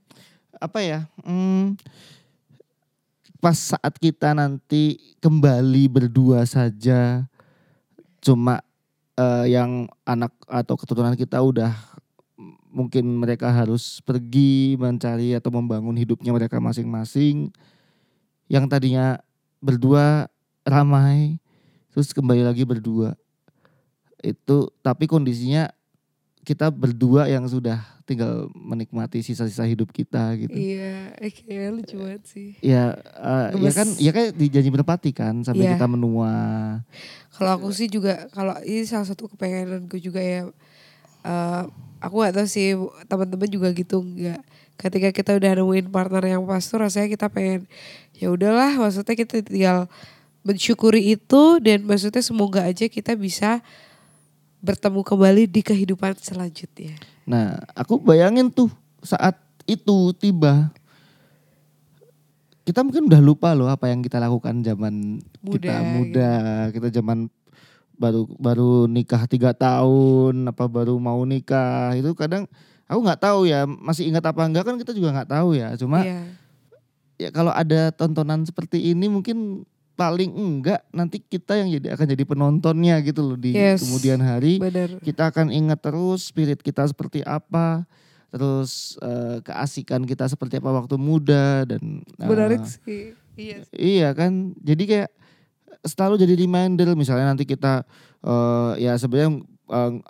apa 0.60 0.78
ya? 0.80 1.08
hmm, 1.24 1.76
pas 3.40 3.56
saat 3.56 3.94
kita 4.00 4.32
nanti 4.32 4.96
kembali 5.20 5.84
berdua 5.88 6.44
saja 6.48 7.24
cuma 8.20 8.60
eh, 9.16 9.56
yang 9.56 9.88
anak 10.04 10.32
atau 10.46 10.76
keturunan 10.76 11.16
kita 11.16 11.40
udah 11.40 11.72
mungkin 12.70 13.18
mereka 13.18 13.50
harus 13.50 13.98
pergi 14.06 14.78
mencari 14.78 15.34
atau 15.34 15.50
membangun 15.50 15.98
hidupnya 15.98 16.30
mereka 16.30 16.62
masing-masing. 16.62 17.50
Yang 18.46 18.64
tadinya 18.70 19.18
berdua 19.58 20.30
ramai 20.62 21.38
terus 21.90 22.14
kembali 22.14 22.46
lagi 22.46 22.62
berdua. 22.62 23.18
Itu 24.22 24.70
tapi 24.80 25.10
kondisinya 25.10 25.68
kita 26.40 26.68
berdua 26.68 27.26
yang 27.26 27.44
sudah 27.44 27.78
tinggal 28.02 28.48
menikmati 28.50 29.20
sisa-sisa 29.20 29.62
hidup 29.62 29.88
kita 29.88 30.34
gitu 30.36 30.50
iya 30.50 31.14
eh, 31.14 31.30
kayaknya 31.30 31.70
lucu 31.70 31.94
banget 31.94 32.22
sih 32.26 32.48
ya 32.58 32.96
eh, 32.98 33.46
ya 33.54 33.70
kan 33.70 33.88
ya 33.96 34.10
kan 34.10 34.24
di 34.32 34.46
janji 34.48 34.68
berpati 34.68 35.10
kan 35.10 35.34
sampai 35.40 35.62
Iya. 35.64 35.72
kita 35.74 35.86
menua 35.86 36.32
Kalau 37.30 37.56
aku 37.56 37.70
sih 37.70 37.86
juga 37.86 38.26
kalau 38.28 38.52
ini 38.60 38.84
salah 38.84 39.06
satu 39.06 39.24
kepengenanku 39.26 39.96
juga 39.96 40.18
ya. 40.18 40.50
eh, 41.22 41.62
aku 42.00 42.14
gak 42.18 42.34
tahu 42.34 42.46
sih 42.46 42.72
teman-teman 43.06 43.46
juga 43.46 43.68
gitu 43.70 44.00
nggak. 44.00 44.40
Ketika 44.74 45.08
kita 45.10 45.30
udah 45.36 45.50
nemuin 45.54 45.88
partner 45.88 46.24
yang 46.26 46.42
pas 46.42 46.64
tuh 46.64 46.80
rasanya 46.80 47.08
kita 47.08 47.28
pengen 47.28 47.68
ya 48.12 48.28
udahlah 48.28 48.74
maksudnya 48.74 49.12
kita 49.12 49.40
tinggal 49.40 49.86
mensyukuri 50.40 51.14
itu 51.14 51.42
dan 51.60 51.84
maksudnya 51.84 52.20
semoga 52.20 52.64
aja 52.64 52.88
kita 52.88 53.12
bisa 53.12 53.60
bertemu 54.60 55.00
kembali 55.00 55.42
di 55.48 55.60
kehidupan 55.64 56.16
selanjutnya. 56.20 56.96
Nah, 57.24 57.60
aku 57.72 57.96
bayangin 58.00 58.52
tuh 58.52 58.68
saat 59.00 59.36
itu 59.64 60.12
tiba 60.16 60.68
kita 62.64 62.84
mungkin 62.84 63.08
udah 63.08 63.20
lupa 63.24 63.50
loh 63.56 63.66
apa 63.66 63.88
yang 63.90 64.04
kita 64.04 64.20
lakukan 64.20 64.62
zaman 64.62 65.18
kita 65.42 65.42
Muda, 65.42 65.74
muda, 65.82 66.32
kita 66.70 66.88
zaman 66.92 67.26
baru 67.96 68.28
baru 68.38 68.86
nikah 68.86 69.26
tiga 69.26 69.50
tahun, 69.56 70.48
apa 70.48 70.64
baru 70.70 70.96
mau 71.00 71.20
nikah 71.24 71.96
itu 71.96 72.12
kadang 72.14 72.46
aku 72.86 73.00
nggak 73.00 73.20
tahu 73.20 73.48
ya 73.48 73.64
masih 73.66 74.08
ingat 74.08 74.24
apa 74.24 74.40
enggak 74.46 74.64
kan 74.68 74.76
kita 74.76 74.92
juga 74.92 75.12
nggak 75.16 75.30
tahu 75.34 75.56
ya. 75.56 75.74
Cuma 75.76 76.04
Iya. 76.04 76.20
ya 77.16 77.28
kalau 77.32 77.50
ada 77.52 77.90
tontonan 77.90 78.44
seperti 78.44 78.92
ini 78.92 79.08
mungkin 79.08 79.64
paling 80.00 80.32
enggak 80.32 80.80
nanti 80.88 81.20
kita 81.20 81.60
yang 81.60 81.68
jadi 81.76 81.92
akan 81.92 82.06
jadi 82.08 82.24
penontonnya 82.24 82.96
gitu 83.04 83.20
loh 83.20 83.36
di 83.36 83.52
Yes. 83.52 83.84
kemudian 83.84 84.16
hari 84.24 84.56
Bener. 84.56 84.96
kita 85.04 85.28
akan 85.28 85.52
ingat 85.52 85.84
terus 85.84 86.32
spirit 86.32 86.64
kita 86.64 86.88
seperti 86.88 87.20
apa, 87.20 87.84
terus 88.32 88.96
eh, 89.04 89.44
keasikan 89.44 90.08
kita 90.08 90.24
seperti 90.24 90.56
apa 90.56 90.72
waktu 90.72 90.96
muda 90.96 91.68
dan 91.68 92.00
Menarik 92.16 92.64
sih. 92.64 93.12
Iya. 93.36 93.60
Iya 93.72 94.08
kan, 94.16 94.56
jadi 94.56 94.82
kayak 94.88 95.10
selalu 95.84 96.20
jadi 96.20 96.34
reminder 96.36 96.92
misalnya 96.96 97.36
nanti 97.36 97.44
kita 97.44 97.84
eh, 98.24 98.72
ya 98.80 98.96
sebenarnya 98.96 99.44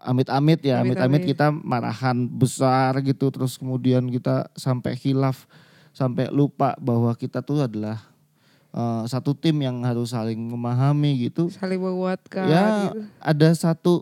amit-amit 0.07 0.65
ya 0.65 0.81
Amit-amit. 0.81 0.97
amit-amit 0.97 1.23
kita 1.29 1.53
marahan 1.53 2.17
besar 2.27 2.97
gitu 3.05 3.29
terus 3.29 3.61
kemudian 3.61 4.09
kita 4.09 4.49
sampai 4.57 4.97
hilaf 4.97 5.45
sampai 5.93 6.33
lupa 6.33 6.73
bahwa 6.81 7.13
kita 7.13 7.45
tuh 7.45 7.67
adalah 7.69 8.10
eh, 8.71 9.03
satu 9.07 9.33
tim 9.33 9.57
yang 9.59 9.83
harus 9.83 10.11
saling 10.11 10.39
memahami 10.39 11.27
gitu 11.27 11.49
Saling 11.51 11.79
menguatkan. 11.79 12.47
ya 12.47 12.63
gitu. 12.89 12.99
ada 13.19 13.49
satu 13.53 13.93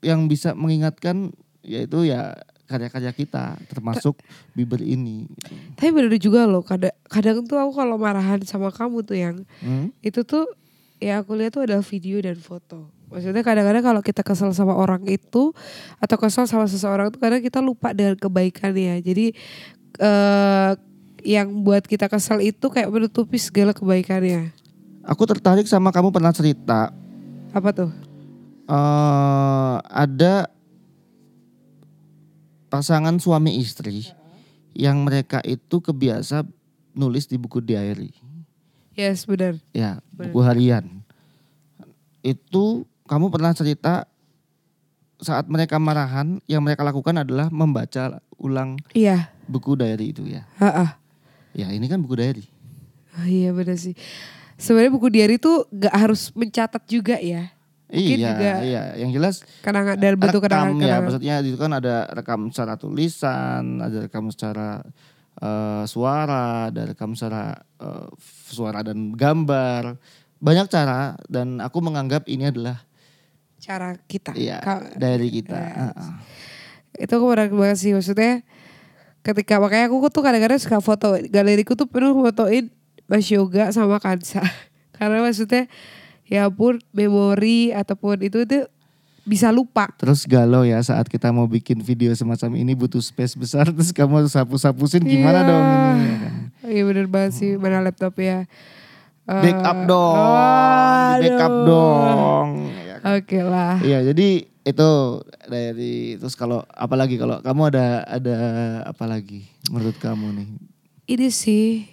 yang 0.00 0.24
bisa 0.24 0.54
mengingatkan 0.54 1.28
yaitu 1.60 2.08
ya 2.08 2.32
karya-karya 2.64 3.10
kita 3.10 3.58
termasuk 3.66 4.14
Bieber 4.54 4.78
ini 4.78 5.26
gitu. 5.26 5.52
Tapi 5.74 5.90
bener 5.90 6.14
juga 6.16 6.46
loh, 6.46 6.62
kadang, 6.62 6.94
kadang 7.10 7.42
tuh 7.42 7.58
aku 7.58 7.74
kalau 7.74 7.98
marahan 7.98 8.38
sama 8.46 8.70
kamu 8.70 9.02
tuh 9.02 9.18
yang 9.18 9.36
Hmm? 9.58 9.90
itu 10.00 10.22
tuh 10.22 10.46
ya 10.96 11.18
aku 11.18 11.34
lihat 11.34 11.52
tuh 11.52 11.66
adalah 11.66 11.82
video 11.82 12.22
dan 12.22 12.38
foto. 12.38 12.88
Maksudnya 13.10 13.42
kadang-kadang 13.42 13.82
kalau 13.82 14.00
kita 14.00 14.22
kesel 14.22 14.54
sama 14.54 14.72
orang 14.72 15.02
itu 15.04 15.50
atau 15.98 16.16
kesel 16.16 16.46
sama 16.46 16.70
seseorang 16.70 17.10
itu 17.10 17.18
kadang 17.18 17.42
kita 17.42 17.58
lupa 17.58 17.90
dengan 17.90 18.14
kebaikannya. 18.14 19.02
Jadi 19.02 19.34
eh 19.98 20.72
yang 21.22 21.62
buat 21.62 21.82
kita 21.82 22.06
kesel 22.06 22.40
itu 22.40 22.66
kayak 22.66 22.88
menutupi 22.88 23.36
segala 23.36 23.70
kebaikannya. 23.70 24.52
Aku 25.02 25.24
tertarik 25.24 25.64
sama 25.64 25.88
kamu 25.88 26.10
pernah 26.10 26.30
cerita 26.30 26.92
Apa 27.50 27.72
tuh? 27.72 27.90
eh 28.66 29.76
ada 29.82 30.46
pasangan 32.68 33.18
suami 33.18 33.58
istri 33.58 34.06
yang 34.70 35.02
mereka 35.02 35.42
itu 35.42 35.82
kebiasa 35.82 36.46
nulis 36.92 37.26
di 37.26 37.34
buku 37.34 37.58
diary. 37.58 38.14
Yes, 38.94 39.26
benar. 39.26 39.58
Ya, 39.72 39.98
buku 40.12 40.38
harian. 40.38 41.02
Itu 42.20 42.86
kamu 43.08 43.32
pernah 43.32 43.50
cerita 43.50 44.06
saat 45.18 45.50
mereka 45.50 45.82
marahan 45.82 46.38
yang 46.46 46.62
mereka 46.62 46.86
lakukan 46.86 47.18
adalah 47.18 47.50
membaca 47.50 48.22
ulang 48.38 48.78
Iya. 48.94 49.34
buku 49.50 49.74
diary 49.74 50.14
itu 50.14 50.24
ya. 50.24 50.46
Ha-ha. 50.62 50.99
Ya, 51.52 51.68
ini 51.70 51.86
kan 51.86 51.98
buku 51.98 52.14
diary. 52.14 52.44
Oh, 53.18 53.26
iya 53.26 53.50
benar 53.50 53.74
sih. 53.74 53.94
Sebenarnya 54.54 54.92
buku 54.92 55.08
diary 55.08 55.36
tuh 55.36 55.66
gak 55.72 55.90
harus 55.92 56.30
mencatat 56.32 56.84
juga 56.86 57.16
ya. 57.18 57.50
Mungkin 57.90 58.18
iya, 58.22 58.28
juga 58.30 58.50
iya. 58.62 58.82
Yang 59.02 59.10
jelas 59.18 59.34
kenangan 59.66 59.98
dalam 59.98 60.14
bentuk 60.14 60.46
rekam 60.46 60.46
ya 60.46 60.54
kenangan-kenangan. 60.54 61.02
maksudnya 61.02 61.34
itu 61.42 61.58
kan 61.58 61.72
ada 61.74 61.94
rekam 62.14 62.40
secara 62.46 62.72
tulisan 62.78 63.82
ada 63.82 63.96
rekam 64.06 64.24
secara 64.30 64.68
eh, 65.42 65.82
suara 65.90 66.70
ada 66.70 66.82
rekam 66.86 67.18
secara 67.18 67.58
eh, 67.82 68.06
suara 68.46 68.86
dan 68.86 69.10
gambar 69.10 69.98
banyak 70.38 70.70
cara 70.70 71.18
dan 71.26 71.58
aku 71.58 71.82
menganggap 71.82 72.30
ini 72.30 72.46
adalah 72.46 72.78
cara 73.58 73.98
kita. 74.06 74.38
ya 74.38 74.62
Ka- 74.62 74.94
dari 74.94 75.26
kita 75.26 75.58
Yes. 75.58 75.74
Heeh. 75.90 76.12
itu 77.04 77.12
aku 77.12 77.26
pernah 77.26 77.46
banget 77.50 77.78
sih 77.80 77.90
maksudnya 77.90 78.46
ketika 79.20 79.60
makanya 79.60 79.88
aku 79.88 80.08
tuh 80.08 80.20
kadang-kadang 80.20 80.56
suka 80.56 80.80
foto 80.80 81.16
galeriku 81.28 81.76
tuh 81.76 81.84
penuh 81.84 82.16
fotoin 82.16 82.72
Mas 83.04 83.26
Yoga 83.28 83.68
sama 83.70 83.98
Kansa. 83.98 84.40
Karena 84.96 85.20
maksudnya 85.20 85.66
ya 86.24 86.46
pun 86.48 86.78
memori 86.90 87.72
ataupun 87.72 88.22
itu 88.22 88.44
itu 88.44 88.64
bisa 89.24 89.52
lupa. 89.52 89.90
Terus 89.96 90.24
galau 90.24 90.64
ya 90.64 90.80
saat 90.80 91.06
kita 91.06 91.28
mau 91.30 91.44
bikin 91.44 91.78
video 91.80 92.10
semacam 92.14 92.56
ini 92.56 92.72
butuh 92.72 92.98
space 92.98 93.36
besar 93.36 93.68
terus 93.74 93.92
kamu 93.92 94.24
harus 94.24 94.34
hapus-hapusin 94.34 95.04
gimana 95.04 95.44
Iya. 95.44 95.48
dong 95.48 95.64
ini 95.64 95.78
ya 95.78 96.16
kan? 96.18 96.34
iya 96.60 96.82
bener 96.84 97.06
banget 97.08 97.32
sih 97.34 97.50
mana 97.56 97.80
laptop 97.80 98.14
ya 98.16 98.44
Eh, 99.30 99.42
backup 99.46 99.86
dong 99.86 100.16
oh, 100.18 101.12
backup 101.22 101.54
dong 101.62 102.48
ya 102.74 102.96
oke 103.14 103.38
lah. 103.40 103.78
Iya, 103.78 103.98
jadi 104.10 104.49
itu 104.62 104.88
dari 105.44 105.92
terus 106.14 106.34
kalau 106.34 106.60
apalagi 106.68 107.16
kalau 107.16 107.40
kamu 107.40 107.62
ada 107.70 107.86
ada 108.04 108.36
apa 108.84 109.04
lagi 109.04 109.48
menurut 109.66 109.96
kamu 109.96 110.26
nih? 110.34 110.48
ini 111.08 111.28
sih 111.28 111.88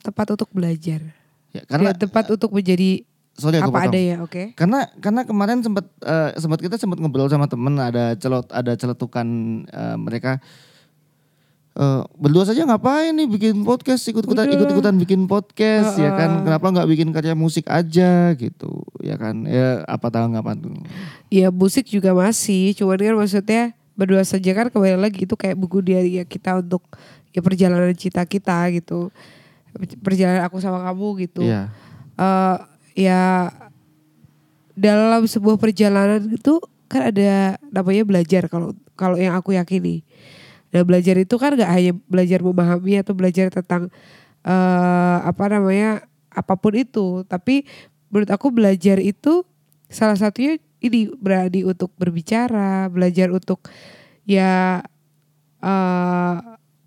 tempat 0.00 0.32
untuk 0.32 0.50
belajar 0.50 1.02
Ya, 1.50 1.64
karena 1.64 1.88
Ya, 1.90 1.96
tempat 1.96 2.28
untuk 2.28 2.52
menjadi 2.52 3.00
sorry 3.32 3.56
aku 3.56 3.72
apa 3.72 3.78
potong. 3.80 3.90
adanya 3.90 4.16
oke 4.20 4.52
Karena 4.52 4.84
karena 4.96 5.24
kemarin 5.24 5.58
sempat 5.60 5.88
eh, 5.98 6.36
sempat 6.36 6.60
kita 6.60 6.76
sempat 6.76 7.00
ngobrol 7.00 7.26
sama 7.26 7.48
temen 7.48 7.72
ada 7.76 8.12
celot 8.14 8.44
ada 8.52 8.72
celetukan 8.72 9.26
eh, 9.64 9.96
mereka 9.96 10.36
eh, 11.76 12.02
berdua 12.16 12.48
saja 12.48 12.64
ngapain 12.64 13.12
nih 13.12 13.28
bikin 13.28 13.62
podcast? 13.62 14.08
Ikut-ikutan 14.08 14.48
ikut-ikutan 14.48 14.96
bikin 14.96 15.28
podcast 15.28 16.00
ya 16.00 16.16
kan? 16.16 16.42
Kenapa 16.42 16.66
nggak 16.72 16.88
bikin 16.88 17.08
karya 17.12 17.36
musik 17.36 17.68
aja 17.68 18.32
gitu 18.34 18.82
ya 19.04 19.20
kan? 19.20 19.44
Ya 19.44 19.84
apa 19.84 20.08
tanggapan? 20.08 20.56
Tuh 20.58 20.72
Ya 21.28 21.52
musik 21.52 21.86
juga 21.86 22.16
masih, 22.16 22.72
cuman 22.74 22.98
kan 22.98 23.14
maksudnya 23.20 23.62
berdua 23.96 24.24
saja 24.24 24.52
kan 24.52 24.68
kembali 24.68 25.00
lagi 25.00 25.24
itu 25.24 25.34
kayak 25.36 25.56
buku 25.56 25.80
diary 25.80 26.20
kita 26.28 26.60
untuk 26.60 26.84
ya 27.32 27.40
perjalanan 27.40 27.92
cinta 27.96 28.24
kita 28.24 28.68
gitu, 28.72 29.12
perjalanan 30.00 30.44
aku 30.44 30.60
sama 30.60 30.84
kamu 30.84 31.28
gitu. 31.28 31.44
Iya. 31.44 31.68
Eh, 32.16 32.56
ya 33.08 33.52
dalam 34.76 35.24
sebuah 35.24 35.56
perjalanan 35.56 36.20
itu 36.28 36.60
kan 36.86 37.10
ada 37.10 37.56
namanya 37.72 38.04
belajar 38.04 38.48
kalau 38.48 38.76
kalau 38.96 39.16
yang 39.20 39.36
aku 39.36 39.56
yakini. 39.56 40.04
Dan 40.74 40.82
belajar 40.84 41.16
itu 41.16 41.34
kan 41.38 41.54
gak 41.54 41.70
hanya 41.70 41.92
belajar 42.10 42.40
memahami 42.42 43.00
atau 43.00 43.14
belajar 43.14 43.48
tentang 43.50 43.88
eh 44.46 45.18
apa 45.26 45.44
namanya 45.50 46.06
apa 46.30 46.54
pun 46.54 46.76
itu, 46.76 47.24
tapi 47.26 47.64
menurut 48.12 48.30
aku 48.30 48.52
belajar 48.52 49.00
itu 49.00 49.42
salah 49.88 50.14
satunya 50.14 50.60
ini 50.78 51.10
berani 51.16 51.64
untuk 51.64 51.90
berbicara, 51.96 52.86
belajar 52.92 53.32
untuk 53.32 53.66
ya 54.28 54.84
eh 55.62 56.36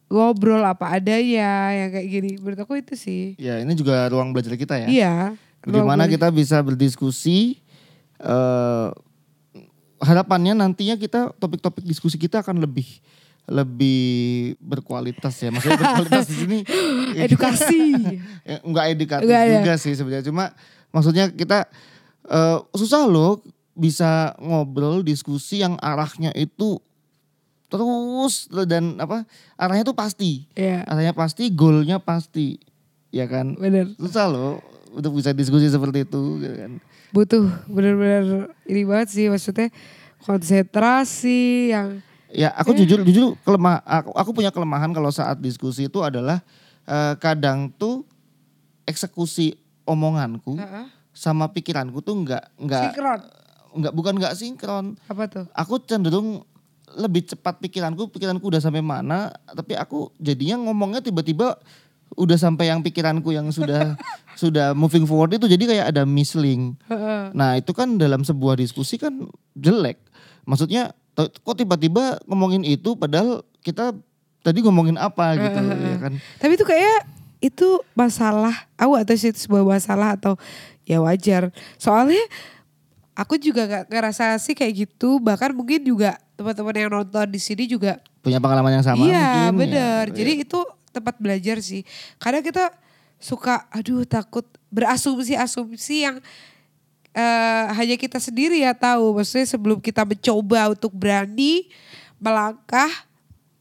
ngobrol 0.10 0.66
apa 0.66 0.98
adanya 0.98 1.70
yang 1.74 1.90
kayak 1.94 2.08
gini. 2.10 2.32
Menurut 2.42 2.60
aku 2.66 2.82
itu 2.82 2.94
sih. 2.98 3.38
ya 3.38 3.62
ini 3.62 3.74
juga 3.78 4.10
ruang 4.10 4.34
belajar 4.34 4.58
kita 4.58 4.76
ya 4.76 4.88
Iya. 4.90 5.14
Bagaimana 5.60 6.08
kita 6.08 6.32
bisa 6.32 6.58
berdiskusi 6.64 7.60
eh 8.20 8.88
harapannya 10.00 10.56
nantinya 10.56 10.96
kita 10.96 11.36
topik-topik 11.38 11.84
diskusi 11.84 12.16
kita 12.16 12.40
akan 12.40 12.64
lebih 12.64 12.88
lebih 13.50 14.54
berkualitas 14.62 15.34
ya. 15.42 15.50
Maksudnya 15.50 15.78
berkualitas 15.82 16.26
di 16.30 16.36
sini 16.38 16.58
edukasi. 17.26 17.82
ya, 18.50 18.58
enggak 18.62 18.86
edukatif 18.94 19.26
Enggak 19.26 19.44
ya. 19.44 19.54
juga 19.60 19.74
sih 19.82 19.94
sebenarnya. 19.98 20.26
Cuma 20.30 20.46
maksudnya 20.94 21.26
kita 21.34 21.66
eh 22.30 22.58
susah 22.78 23.10
loh 23.10 23.42
bisa 23.74 24.38
ngobrol 24.38 25.02
diskusi 25.02 25.66
yang 25.66 25.80
arahnya 25.82 26.30
itu 26.38 26.78
terus 27.70 28.50
dan 28.66 28.98
apa 28.98 29.26
arahnya 29.58 29.86
tuh 29.86 29.98
pasti. 29.98 30.46
Iya, 30.58 30.86
Arahnya 30.90 31.14
pasti, 31.14 31.50
goalnya 31.54 32.02
pasti. 32.02 32.58
Ya 33.10 33.26
kan? 33.26 33.58
bener. 33.58 33.90
susah 33.98 34.30
loh 34.30 34.62
untuk 34.94 35.18
bisa 35.18 35.34
diskusi 35.34 35.66
seperti 35.66 36.06
itu 36.06 36.38
gitu 36.42 36.54
kan. 36.54 36.72
Butuh 37.10 37.46
bener-bener 37.66 38.54
ini 38.70 38.86
banget 38.86 39.10
sih 39.10 39.26
maksudnya 39.30 39.74
konsentrasi 40.22 41.74
yang 41.74 42.06
Ya 42.30 42.54
aku 42.54 42.78
jujur 42.78 43.02
jujur 43.02 43.34
kelemah 43.42 43.82
aku, 43.82 44.10
aku 44.14 44.30
punya 44.38 44.54
kelemahan 44.54 44.94
kalau 44.94 45.10
saat 45.10 45.42
diskusi 45.42 45.90
itu 45.90 46.00
adalah 46.06 46.46
eh, 46.86 47.14
kadang 47.18 47.74
tuh 47.74 48.06
eksekusi 48.86 49.58
omonganku 49.90 50.58
sama 51.10 51.50
pikiranku 51.50 52.06
tuh 52.06 52.16
nggak 52.22 52.44
nggak 52.62 52.84
sinkron. 52.90 53.20
nggak 53.82 53.94
bukan 53.94 54.14
nggak 54.22 54.34
sinkron. 54.38 54.86
Apa 55.10 55.24
tuh? 55.26 55.46
Aku 55.58 55.82
cenderung 55.82 56.46
lebih 56.98 57.26
cepat 57.26 57.62
pikiranku, 57.62 58.10
pikiranku 58.10 58.50
udah 58.50 58.62
sampai 58.62 58.82
mana, 58.82 59.30
tapi 59.54 59.78
aku 59.78 60.10
jadinya 60.18 60.58
ngomongnya 60.70 61.06
tiba-tiba 61.06 61.58
udah 62.18 62.38
sampai 62.38 62.74
yang 62.74 62.82
pikiranku 62.82 63.30
yang 63.30 63.54
sudah 63.54 63.94
sudah 64.42 64.74
moving 64.74 65.06
forward 65.06 65.30
itu 65.38 65.46
jadi 65.46 65.64
kayak 65.66 65.86
ada 65.94 66.04
mislink. 66.08 66.82
Heeh. 66.90 67.30
Nah 67.38 67.60
itu 67.62 67.70
kan 67.76 68.02
dalam 68.02 68.26
sebuah 68.26 68.58
diskusi 68.58 68.98
kan 68.98 69.30
jelek. 69.54 70.02
Maksudnya 70.50 70.98
kok 71.28 71.56
tiba-tiba 71.58 72.22
ngomongin 72.24 72.64
itu 72.64 72.96
padahal 72.96 73.44
kita 73.60 73.92
tadi 74.40 74.64
ngomongin 74.64 74.96
apa 74.96 75.36
gitu 75.36 75.60
ya 75.60 75.98
kan. 76.00 76.14
Tapi 76.40 76.52
itu 76.56 76.64
kayak 76.64 77.00
itu 77.40 77.68
masalah, 77.96 78.68
aku 78.76 79.00
atau 79.00 79.14
itu 79.16 79.36
sebuah 79.36 79.64
masalah 79.64 80.16
atau 80.16 80.36
ya 80.84 81.00
wajar. 81.04 81.52
Soalnya 81.80 82.20
aku 83.16 83.36
juga 83.40 83.68
gak 83.68 83.92
ngerasa 83.92 84.36
sih 84.40 84.56
kayak 84.56 84.88
gitu. 84.88 85.20
Bahkan 85.20 85.52
mungkin 85.56 85.84
juga 85.84 86.20
teman-teman 86.40 86.76
yang 86.76 86.92
nonton 86.92 87.28
di 87.28 87.40
sini 87.40 87.68
juga 87.68 88.00
Punya 88.20 88.40
pengalaman 88.44 88.80
yang 88.80 88.84
sama 88.84 89.00
iya 89.08 89.48
mungkin. 89.52 89.72
bener. 89.72 90.12
ya. 90.12 90.16
Jadi 90.16 90.32
itu 90.44 90.60
tempat 90.92 91.16
belajar 91.20 91.60
sih. 91.64 91.88
Kadang 92.20 92.44
kita 92.44 92.72
suka 93.20 93.68
aduh 93.72 94.04
takut 94.08 94.44
berasumsi-asumsi 94.72 96.08
yang 96.08 96.20
eh, 97.14 97.66
hanya 97.74 97.96
kita 97.96 98.18
sendiri 98.22 98.62
ya 98.62 98.76
tahu. 98.76 99.18
Maksudnya 99.18 99.48
sebelum 99.48 99.78
kita 99.80 100.06
mencoba 100.06 100.74
untuk 100.74 100.94
berani 100.94 101.68
melangkah 102.20 102.92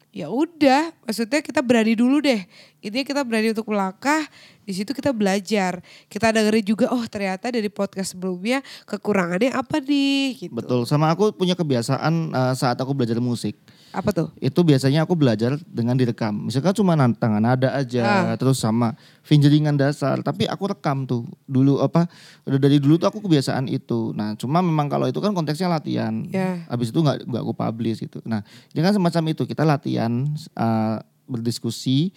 ya 0.08 0.32
udah 0.32 0.90
maksudnya 1.06 1.38
kita 1.44 1.62
berani 1.62 1.94
dulu 1.94 2.18
deh 2.18 2.42
intinya 2.82 3.06
kita 3.06 3.22
berani 3.22 3.54
untuk 3.54 3.70
melangkah 3.70 4.24
di 4.68 4.76
situ 4.76 4.92
kita 4.92 5.16
belajar. 5.16 5.80
Kita 6.12 6.28
dengerin 6.28 6.60
juga 6.60 6.92
oh 6.92 7.00
ternyata 7.08 7.48
dari 7.48 7.72
podcast 7.72 8.12
sebelumnya 8.12 8.60
kekurangannya 8.84 9.56
apa 9.56 9.80
nih 9.80 10.44
gitu. 10.44 10.52
Betul. 10.52 10.84
Sama 10.84 11.08
aku 11.08 11.32
punya 11.32 11.56
kebiasaan 11.56 12.36
eh, 12.36 12.52
saat 12.52 12.76
aku 12.76 12.92
belajar 12.92 13.16
musik. 13.16 13.56
Apa 13.92 14.12
tuh? 14.12 14.28
Itu 14.38 14.60
biasanya 14.64 15.08
aku 15.08 15.16
belajar 15.16 15.56
dengan 15.64 15.96
direkam. 15.96 16.48
Misalkan 16.48 16.76
cuma 16.76 16.92
tangan 16.94 17.40
nada 17.40 17.72
aja, 17.72 18.36
terus 18.36 18.60
sama 18.60 18.92
fingeringan 19.24 19.76
dasar. 19.80 20.20
Tapi 20.20 20.44
aku 20.44 20.68
rekam 20.70 21.08
tuh 21.08 21.24
dulu 21.48 21.80
apa? 21.80 22.04
Udah 22.44 22.60
dari 22.60 22.76
dulu 22.76 23.00
tuh 23.00 23.08
aku 23.08 23.24
kebiasaan 23.24 23.66
itu. 23.72 24.12
Nah, 24.12 24.36
cuma 24.36 24.60
memang 24.60 24.92
kalau 24.92 25.08
itu 25.08 25.18
kan 25.18 25.32
konteksnya 25.32 25.72
latihan. 25.72 26.24
Ya. 26.28 26.64
Habis 26.68 26.92
itu 26.92 27.00
nggak 27.00 27.24
nggak 27.24 27.42
aku 27.42 27.54
publish 27.56 28.04
gitu. 28.04 28.20
Nah, 28.28 28.44
ini 28.76 28.80
kan 28.84 28.92
semacam 28.92 29.22
itu 29.32 29.42
kita 29.48 29.64
latihan 29.64 30.12
eh, 30.36 30.96
berdiskusi, 31.24 32.12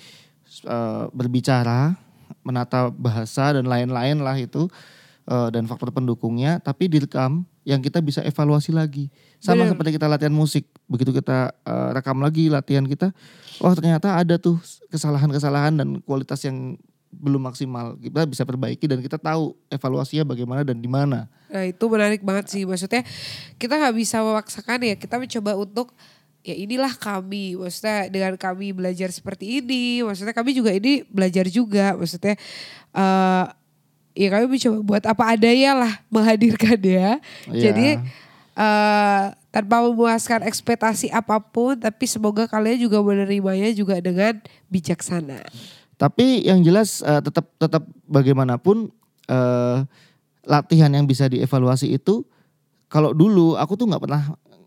eh, 0.68 1.06
berbicara, 1.16 1.96
menata 2.44 2.90
bahasa 2.92 3.56
dan 3.56 3.70
lain-lain 3.70 4.20
lah 4.20 4.36
itu 4.36 4.68
eh, 5.32 5.50
dan 5.56 5.64
faktor 5.72 5.96
pendukungnya. 5.96 6.60
Tapi 6.60 6.92
direkam 6.92 7.48
yang 7.64 7.80
kita 7.80 8.04
bisa 8.04 8.20
evaluasi 8.28 8.76
lagi. 8.76 9.08
Sama 9.40 9.64
Bener. 9.64 9.78
seperti 9.78 9.90
kita 9.96 10.12
latihan 10.12 10.36
musik. 10.36 10.68
Begitu 10.92 11.16
kita 11.16 11.56
eh, 11.64 11.90
rekam 11.96 12.20
lagi 12.20 12.52
latihan 12.52 12.84
kita, 12.84 13.16
oh 13.64 13.72
ternyata 13.72 14.20
ada 14.20 14.36
tuh 14.36 14.60
kesalahan-kesalahan 14.92 15.80
dan 15.80 16.04
kualitas 16.04 16.44
yang 16.44 16.76
belum 17.12 17.52
maksimal. 17.52 18.00
Kita 18.00 18.24
bisa 18.24 18.44
perbaiki 18.48 18.88
dan 18.88 19.04
kita 19.04 19.20
tahu 19.20 19.54
evaluasinya 19.68 20.32
bagaimana 20.32 20.64
dan 20.64 20.80
di 20.80 20.88
mana. 20.88 21.28
Nah 21.52 21.64
itu 21.68 21.86
menarik 21.92 22.24
banget 22.24 22.48
sih. 22.48 22.64
Maksudnya 22.64 23.04
kita 23.60 23.78
nggak 23.78 23.96
bisa 23.96 24.24
memaksakan 24.24 24.80
ya. 24.88 24.96
Kita 24.96 25.20
mencoba 25.20 25.60
untuk 25.60 25.94
ya 26.42 26.56
inilah 26.56 26.96
kami. 26.96 27.60
Maksudnya 27.60 28.08
dengan 28.08 28.34
kami 28.40 28.72
belajar 28.72 29.12
seperti 29.12 29.62
ini. 29.62 30.02
Maksudnya 30.02 30.32
kami 30.32 30.56
juga 30.56 30.72
ini 30.72 31.04
belajar 31.12 31.46
juga. 31.52 31.94
Maksudnya 32.00 32.40
eh 32.96 33.46
ya 34.16 34.28
kami 34.32 34.46
mencoba 34.48 34.78
buat 34.84 35.04
apa 35.08 35.24
adanya 35.36 35.72
lah 35.76 35.94
menghadirkan 36.12 36.80
ya. 36.80 37.20
Iya. 37.50 37.72
Jadi 37.72 37.88
eh 38.52 39.24
tanpa 39.52 39.84
memuaskan 39.84 40.48
ekspektasi 40.48 41.12
apa 41.12 41.40
pun. 41.44 41.76
Tapi 41.80 42.06
semoga 42.08 42.48
kalian 42.48 42.80
juga 42.80 43.04
menerimanya 43.04 43.72
juga 43.76 44.00
dengan 44.00 44.40
bijaksana. 44.72 45.44
Tapi 46.00 46.48
yang 46.48 46.64
jelas 46.66 47.04
eh, 47.06 47.22
tetap 47.22 47.46
tetap 47.60 47.84
bagaimanapun 48.10 48.90
eh, 49.30 49.78
latihan 50.48 50.90
yang 50.90 51.06
bisa 51.06 51.30
dievaluasi 51.30 51.94
itu 51.94 52.26
kalau 52.90 53.14
dulu 53.14 53.56
aku 53.56 53.78
tuh 53.78 53.86
nggak 53.88 54.04
pernah 54.04 54.24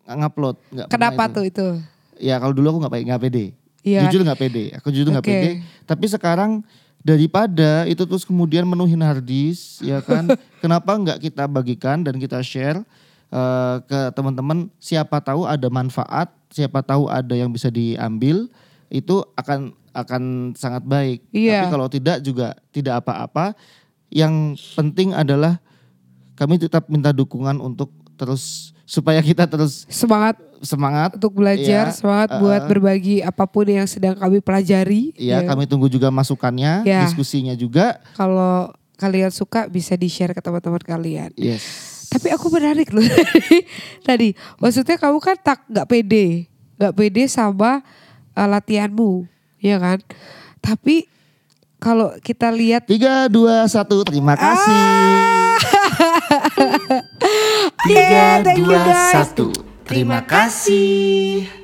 ngupload. 0.06 0.56
pernah 0.70 0.88
Kenapa 0.88 1.22
itu. 1.28 1.34
tuh 1.34 1.44
itu? 1.44 1.66
Ya 2.22 2.38
kalau 2.38 2.54
dulu 2.54 2.76
aku 2.76 2.78
nggak 2.86 2.92
nggak 3.10 3.22
pede. 3.26 3.44
Iya. 3.84 4.08
Jujur 4.08 4.24
nggak 4.24 4.40
pede. 4.40 4.64
Aku 4.80 4.88
jujur 4.88 5.10
nggak 5.12 5.26
Oke. 5.26 5.32
pede. 5.32 5.50
Tapi 5.84 6.06
sekarang 6.08 6.64
daripada 7.04 7.84
itu 7.84 8.00
terus 8.08 8.24
kemudian 8.24 8.64
menuhin 8.64 8.98
harddisk, 9.04 9.84
ya 9.84 10.00
kan? 10.00 10.26
kenapa 10.64 10.96
nggak 10.96 11.20
kita 11.20 11.44
bagikan 11.44 12.00
dan 12.00 12.16
kita 12.16 12.40
share 12.40 12.80
eh, 13.28 13.76
ke 13.84 14.00
teman-teman? 14.16 14.72
Siapa 14.80 15.20
tahu 15.20 15.44
ada 15.44 15.68
manfaat, 15.68 16.32
siapa 16.48 16.80
tahu 16.80 17.06
ada 17.12 17.36
yang 17.36 17.52
bisa 17.52 17.68
diambil, 17.68 18.48
itu 18.88 19.20
akan 19.36 19.76
akan 19.94 20.52
sangat 20.58 20.82
baik. 20.82 21.22
Iya. 21.30 21.62
Tapi 21.62 21.66
kalau 21.70 21.86
tidak 21.86 22.18
juga 22.24 22.58
tidak 22.74 23.04
apa-apa. 23.04 23.54
Yang 24.10 24.58
penting 24.74 25.10
adalah 25.14 25.58
kami 26.34 26.58
tetap 26.58 26.90
minta 26.90 27.14
dukungan 27.14 27.62
untuk 27.62 27.94
terus 28.18 28.73
supaya 28.84 29.20
kita 29.24 29.48
terus 29.48 29.88
semangat 29.88 30.36
semangat 30.64 31.16
untuk 31.20 31.44
belajar, 31.44 31.92
ya, 31.92 31.92
semangat 31.92 32.28
uh, 32.32 32.40
buat 32.40 32.62
eh. 32.64 32.68
berbagi 32.68 33.16
apa 33.20 33.44
pun 33.44 33.68
yang 33.68 33.84
sedang 33.84 34.16
kami 34.16 34.40
pelajari. 34.40 35.12
ya, 35.16 35.44
ya. 35.44 35.48
kami 35.48 35.68
tunggu 35.68 35.92
juga 35.92 36.08
masukannya, 36.08 36.84
ya. 36.88 37.04
diskusinya 37.04 37.52
juga. 37.52 38.00
Kalau 38.16 38.72
kalian 38.96 39.28
suka 39.28 39.68
bisa 39.68 39.92
di-share 39.94 40.32
ke 40.32 40.40
teman-teman 40.40 40.80
kalian. 40.80 41.30
Yes. 41.36 41.92
Tapi 42.08 42.32
aku 42.32 42.48
menarik 42.48 42.88
loh 42.94 43.04
tadi. 44.08 44.32
Maksudnya 44.56 44.96
kamu 44.96 45.18
kan 45.20 45.36
tak 45.36 45.66
nggak 45.68 45.88
pede, 45.88 46.48
nggak 46.80 46.94
pede 46.96 47.22
sama 47.28 47.84
uh, 48.32 48.48
latihanmu, 48.48 49.28
ya 49.60 49.76
kan? 49.76 49.98
Tapi 50.64 51.10
kalau 51.76 52.16
kita 52.24 52.48
lihat 52.48 52.88
tiga 52.88 53.28
dua 53.28 53.68
satu 53.68 54.00
terima 54.08 54.32
kasih. 54.38 54.72
Ah. 54.72 55.60
3, 57.84 58.56
2, 58.64 58.64
1. 59.12 59.52
Terima 59.84 60.24
kasih. 60.24 61.63